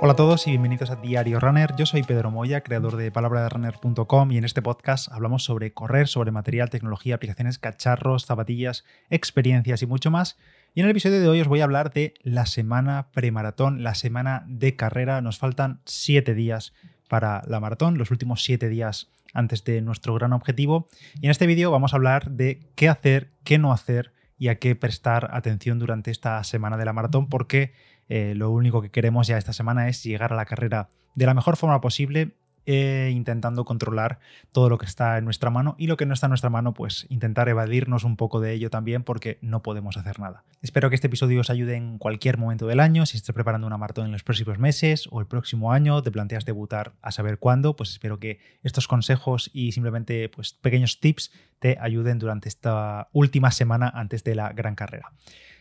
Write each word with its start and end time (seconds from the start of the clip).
Hola 0.00 0.12
a 0.12 0.16
todos 0.16 0.46
y 0.46 0.50
bienvenidos 0.50 0.90
a 0.90 0.96
Diario 0.96 1.40
Runner. 1.40 1.74
Yo 1.76 1.84
soy 1.84 2.04
Pedro 2.04 2.30
Moya, 2.30 2.60
creador 2.60 2.96
de 2.96 3.10
palabraderunner.com 3.10 4.30
y 4.30 4.38
en 4.38 4.44
este 4.44 4.62
podcast 4.62 5.10
hablamos 5.10 5.42
sobre 5.42 5.72
correr, 5.72 6.06
sobre 6.06 6.30
material, 6.30 6.70
tecnología, 6.70 7.16
aplicaciones, 7.16 7.58
cacharros, 7.58 8.24
zapatillas, 8.24 8.84
experiencias 9.10 9.82
y 9.82 9.86
mucho 9.86 10.12
más. 10.12 10.38
Y 10.72 10.80
en 10.80 10.86
el 10.86 10.92
episodio 10.92 11.20
de 11.20 11.26
hoy 11.26 11.40
os 11.40 11.48
voy 11.48 11.62
a 11.62 11.64
hablar 11.64 11.92
de 11.92 12.14
la 12.22 12.46
semana 12.46 13.08
premaratón, 13.12 13.82
la 13.82 13.96
semana 13.96 14.44
de 14.46 14.76
carrera. 14.76 15.20
Nos 15.20 15.38
faltan 15.38 15.80
siete 15.84 16.32
días 16.32 16.74
para 17.08 17.42
la 17.48 17.58
maratón, 17.58 17.98
los 17.98 18.12
últimos 18.12 18.44
siete 18.44 18.68
días 18.68 19.10
antes 19.34 19.64
de 19.64 19.82
nuestro 19.82 20.14
gran 20.14 20.32
objetivo. 20.32 20.86
Y 21.20 21.26
en 21.26 21.32
este 21.32 21.48
vídeo 21.48 21.72
vamos 21.72 21.92
a 21.92 21.96
hablar 21.96 22.30
de 22.30 22.60
qué 22.76 22.88
hacer, 22.88 23.32
qué 23.42 23.58
no 23.58 23.72
hacer 23.72 24.12
y 24.38 24.46
a 24.46 24.60
qué 24.60 24.76
prestar 24.76 25.30
atención 25.32 25.80
durante 25.80 26.12
esta 26.12 26.42
semana 26.44 26.76
de 26.76 26.84
la 26.84 26.92
maratón, 26.92 27.28
porque 27.28 27.72
eh, 28.08 28.34
lo 28.34 28.50
único 28.50 28.82
que 28.82 28.90
queremos 28.90 29.26
ya 29.26 29.38
esta 29.38 29.52
semana 29.52 29.88
es 29.88 30.02
llegar 30.02 30.32
a 30.32 30.36
la 30.36 30.46
carrera 30.46 30.88
de 31.14 31.26
la 31.26 31.34
mejor 31.34 31.56
forma 31.56 31.80
posible 31.80 32.34
e 32.70 33.10
intentando 33.14 33.64
controlar 33.64 34.18
todo 34.52 34.68
lo 34.68 34.76
que 34.76 34.84
está 34.84 35.16
en 35.16 35.24
nuestra 35.24 35.48
mano 35.48 35.74
y 35.78 35.86
lo 35.86 35.96
que 35.96 36.04
no 36.04 36.12
está 36.12 36.26
en 36.26 36.32
nuestra 36.32 36.50
mano, 36.50 36.74
pues 36.74 37.06
intentar 37.08 37.48
evadirnos 37.48 38.04
un 38.04 38.18
poco 38.18 38.40
de 38.40 38.52
ello 38.52 38.68
también 38.68 39.04
porque 39.04 39.38
no 39.40 39.62
podemos 39.62 39.96
hacer 39.96 40.20
nada. 40.20 40.44
Espero 40.60 40.90
que 40.90 40.94
este 40.94 41.06
episodio 41.06 41.40
os 41.40 41.48
ayude 41.48 41.76
en 41.76 41.96
cualquier 41.96 42.36
momento 42.36 42.66
del 42.66 42.80
año, 42.80 43.06
si 43.06 43.16
estés 43.16 43.34
preparando 43.34 43.66
una 43.66 43.78
maratón 43.78 44.04
en 44.04 44.12
los 44.12 44.22
próximos 44.22 44.58
meses 44.58 45.08
o 45.10 45.20
el 45.20 45.26
próximo 45.26 45.72
año, 45.72 46.02
te 46.02 46.10
planteas 46.10 46.44
debutar 46.44 46.92
a 47.00 47.10
saber 47.10 47.38
cuándo, 47.38 47.74
pues 47.74 47.88
espero 47.88 48.18
que 48.18 48.38
estos 48.62 48.86
consejos 48.86 49.48
y 49.54 49.72
simplemente 49.72 50.28
pues, 50.28 50.52
pequeños 50.52 51.00
tips 51.00 51.32
te 51.60 51.78
ayuden 51.80 52.18
durante 52.18 52.50
esta 52.50 53.08
última 53.12 53.50
semana 53.50 53.88
antes 53.88 54.24
de 54.24 54.34
la 54.34 54.52
gran 54.52 54.74
carrera. 54.74 55.12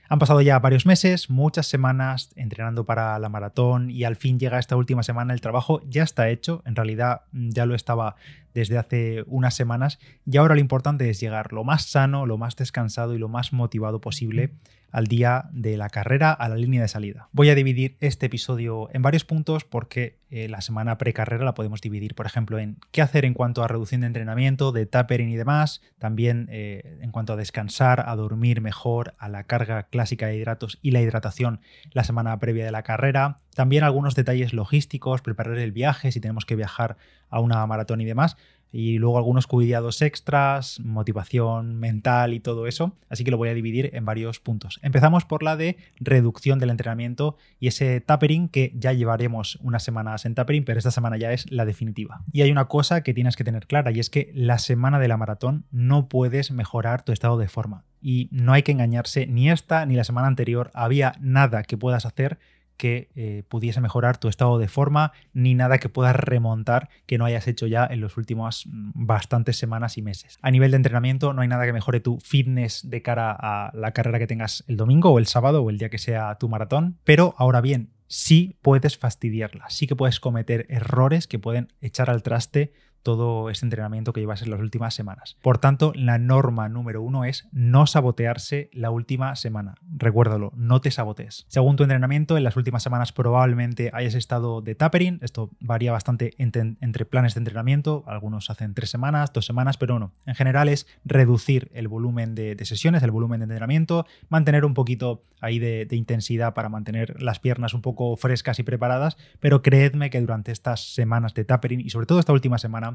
Han 0.09 0.19
pasado 0.19 0.41
ya 0.41 0.59
varios 0.59 0.85
meses, 0.85 1.29
muchas 1.29 1.67
semanas 1.67 2.29
entrenando 2.35 2.85
para 2.85 3.19
la 3.19 3.29
maratón 3.29 3.89
y 3.89 4.05
al 4.05 4.15
fin 4.15 4.39
llega 4.39 4.59
esta 4.59 4.75
última 4.75 5.03
semana. 5.03 5.33
El 5.33 5.41
trabajo 5.41 5.81
ya 5.87 6.03
está 6.03 6.29
hecho, 6.29 6.61
en 6.65 6.75
realidad 6.75 7.21
mm, 7.31 7.49
ya 7.49 7.65
lo 7.65 7.75
estaba 7.75 8.15
desde 8.53 8.77
hace 8.77 9.23
unas 9.27 9.55
semanas 9.55 9.99
y 10.25 10.37
ahora 10.37 10.55
lo 10.55 10.61
importante 10.61 11.09
es 11.09 11.19
llegar 11.19 11.51
lo 11.53 11.63
más 11.63 11.85
sano, 11.85 12.25
lo 12.25 12.37
más 12.37 12.55
descansado 12.55 13.13
y 13.13 13.19
lo 13.19 13.27
más 13.27 13.53
motivado 13.53 14.01
posible 14.01 14.53
al 14.91 15.07
día 15.07 15.49
de 15.51 15.77
la 15.77 15.89
carrera, 15.89 16.31
a 16.31 16.49
la 16.49 16.55
línea 16.55 16.81
de 16.81 16.87
salida. 16.87 17.29
Voy 17.31 17.49
a 17.49 17.55
dividir 17.55 17.97
este 17.99 18.27
episodio 18.27 18.89
en 18.93 19.01
varios 19.01 19.25
puntos 19.25 19.63
porque 19.63 20.19
eh, 20.29 20.47
la 20.49 20.61
semana 20.61 20.97
precarrera 20.97 21.45
la 21.45 21.53
podemos 21.53 21.81
dividir, 21.81 22.15
por 22.15 22.25
ejemplo, 22.25 22.59
en 22.59 22.77
qué 22.91 23.01
hacer 23.01 23.25
en 23.25 23.33
cuanto 23.33 23.63
a 23.63 23.67
reducción 23.67 24.01
de 24.01 24.07
entrenamiento, 24.07 24.71
de 24.71 24.85
tapering 24.85 25.29
y 25.29 25.35
demás, 25.35 25.81
también 25.99 26.47
eh, 26.51 26.99
en 27.01 27.11
cuanto 27.11 27.33
a 27.33 27.37
descansar, 27.37 28.03
a 28.07 28.15
dormir 28.15 28.61
mejor, 28.61 29.13
a 29.17 29.29
la 29.29 29.43
carga 29.43 29.83
clásica 29.83 30.27
de 30.27 30.37
hidratos 30.37 30.79
y 30.81 30.91
la 30.91 31.01
hidratación 31.01 31.61
la 31.91 32.03
semana 32.03 32.37
previa 32.39 32.65
de 32.65 32.71
la 32.71 32.83
carrera, 32.83 33.37
también 33.57 33.83
algunos 33.83 34.13
detalles 34.13 34.53
logísticos, 34.53 35.23
preparar 35.23 35.57
el 35.57 35.71
viaje 35.71 36.11
si 36.11 36.21
tenemos 36.21 36.45
que 36.45 36.55
viajar 36.55 36.95
a 37.31 37.39
una 37.39 37.65
maratón 37.65 37.99
y 38.01 38.05
demás 38.05 38.37
y 38.71 38.99
luego 38.99 39.17
algunos 39.17 39.47
cuidados 39.47 40.03
extras, 40.03 40.79
motivación 40.81 41.79
mental 41.79 42.35
y 42.35 42.39
todo 42.39 42.67
eso. 42.67 42.95
Así 43.09 43.23
que 43.23 43.31
lo 43.31 43.37
voy 43.37 43.49
a 43.49 43.55
dividir 43.55 43.89
en 43.93 44.05
varios 44.05 44.39
puntos. 44.39 44.79
Empezamos 44.83 45.25
por 45.25 45.41
la 45.41 45.55
de 45.55 45.77
reducción 45.99 46.59
del 46.59 46.69
entrenamiento 46.69 47.35
y 47.59 47.67
ese 47.67 47.99
tapering 47.99 48.47
que 48.47 48.73
ya 48.75 48.93
llevaremos 48.93 49.57
unas 49.63 49.81
semanas 49.81 50.25
en 50.25 50.35
tapering, 50.35 50.63
pero 50.63 50.77
esta 50.77 50.91
semana 50.91 51.17
ya 51.17 51.31
es 51.31 51.49
la 51.51 51.65
definitiva. 51.65 52.21
Y 52.31 52.43
hay 52.43 52.51
una 52.51 52.65
cosa 52.65 53.01
que 53.01 53.15
tienes 53.15 53.37
que 53.37 53.43
tener 53.43 53.65
clara 53.65 53.89
y 53.89 53.99
es 53.99 54.11
que 54.11 54.31
la 54.35 54.59
semana 54.59 54.99
de 54.99 55.07
la 55.07 55.17
maratón 55.17 55.65
no 55.71 56.09
puedes 56.09 56.51
mejorar 56.51 57.01
tu 57.01 57.11
estado 57.11 57.39
de 57.39 57.47
forma. 57.47 57.85
Y 58.03 58.29
no 58.31 58.53
hay 58.53 58.61
que 58.61 58.71
engañarse, 58.71 59.25
ni 59.25 59.49
esta 59.49 59.83
ni 59.87 59.95
la 59.95 60.03
semana 60.03 60.27
anterior 60.27 60.69
había 60.75 61.15
nada 61.19 61.63
que 61.63 61.77
puedas 61.77 62.05
hacer 62.05 62.37
que 62.77 63.09
eh, 63.15 63.43
pudiese 63.49 63.81
mejorar 63.81 64.17
tu 64.17 64.27
estado 64.27 64.57
de 64.59 64.67
forma, 64.67 65.11
ni 65.33 65.55
nada 65.55 65.79
que 65.79 65.89
puedas 65.89 66.15
remontar 66.15 66.89
que 67.05 67.17
no 67.17 67.25
hayas 67.25 67.47
hecho 67.47 67.67
ya 67.67 67.85
en 67.89 68.01
los 68.01 68.17
últimos 68.17 68.65
mm, 68.67 68.91
bastantes 68.93 69.57
semanas 69.57 69.97
y 69.97 70.01
meses. 70.01 70.37
A 70.41 70.51
nivel 70.51 70.71
de 70.71 70.77
entrenamiento, 70.77 71.33
no 71.33 71.41
hay 71.41 71.47
nada 71.47 71.65
que 71.65 71.73
mejore 71.73 71.99
tu 71.99 72.19
fitness 72.19 72.89
de 72.89 73.01
cara 73.01 73.35
a 73.37 73.71
la 73.73 73.91
carrera 73.91 74.19
que 74.19 74.27
tengas 74.27 74.63
el 74.67 74.77
domingo 74.77 75.09
o 75.09 75.19
el 75.19 75.27
sábado 75.27 75.63
o 75.63 75.69
el 75.69 75.77
día 75.77 75.89
que 75.89 75.97
sea 75.97 76.35
tu 76.35 76.47
maratón, 76.47 76.97
pero 77.03 77.35
ahora 77.37 77.61
bien, 77.61 77.89
sí 78.07 78.57
puedes 78.61 78.97
fastidiarla, 78.97 79.69
sí 79.69 79.87
que 79.87 79.95
puedes 79.95 80.19
cometer 80.19 80.65
errores 80.69 81.27
que 81.27 81.39
pueden 81.39 81.73
echar 81.81 82.09
al 82.09 82.23
traste 82.23 82.73
todo 83.03 83.49
este 83.49 83.65
entrenamiento 83.65 84.13
que 84.13 84.19
llevas 84.19 84.41
en 84.41 84.51
las 84.51 84.59
últimas 84.59 84.93
semanas. 84.93 85.37
Por 85.41 85.57
tanto, 85.57 85.93
la 85.95 86.17
norma 86.17 86.69
número 86.69 87.01
uno 87.01 87.25
es 87.25 87.47
no 87.51 87.87
sabotearse 87.87 88.69
la 88.73 88.91
última 88.91 89.35
semana. 89.35 89.75
Recuérdalo, 89.95 90.51
no 90.55 90.81
te 90.81 90.91
sabotees. 90.91 91.45
Según 91.47 91.75
tu 91.75 91.83
entrenamiento, 91.83 92.37
en 92.37 92.43
las 92.43 92.57
últimas 92.57 92.83
semanas 92.83 93.11
probablemente 93.11 93.89
hayas 93.93 94.13
estado 94.13 94.61
de 94.61 94.75
tapering. 94.75 95.19
Esto 95.21 95.51
varía 95.59 95.91
bastante 95.91 96.33
entre, 96.37 97.05
planes 97.05 97.33
de 97.35 97.39
entrenamiento. 97.39 98.03
Algunos 98.07 98.49
hacen 98.49 98.73
tres 98.73 98.89
semanas, 98.89 99.31
dos 99.33 99.45
semanas, 99.45 99.77
pero 99.77 99.99
no. 99.99 100.11
En 100.25 100.35
general 100.35 100.69
es 100.69 100.87
reducir 101.05 101.69
el 101.73 101.87
volumen 101.87 102.35
de, 102.35 102.57
sesiones, 102.65 103.03
el 103.03 103.11
volumen 103.11 103.39
de 103.39 103.45
entrenamiento, 103.45 104.05
mantener 104.29 104.65
un 104.65 104.73
poquito 104.73 105.23
ahí 105.39 105.59
de, 105.59 105.85
de 105.85 105.95
intensidad 105.95 106.53
para 106.53 106.69
mantener 106.69 107.21
las 107.21 107.39
piernas 107.39 107.73
un 107.73 107.81
poco 107.81 108.15
frescas 108.17 108.59
y 108.59 108.63
preparadas, 108.63 109.17
pero 109.39 109.61
creedme 109.61 110.09
que 110.09 110.19
durante 110.19 110.51
estas 110.51 110.93
semanas 110.93 111.33
de 111.33 111.45
tapering 111.45 111.81
y 111.81 111.89
sobre 111.89 112.05
todo 112.05 112.19
esta 112.19 112.33
última 112.33 112.57
semana 112.57 112.86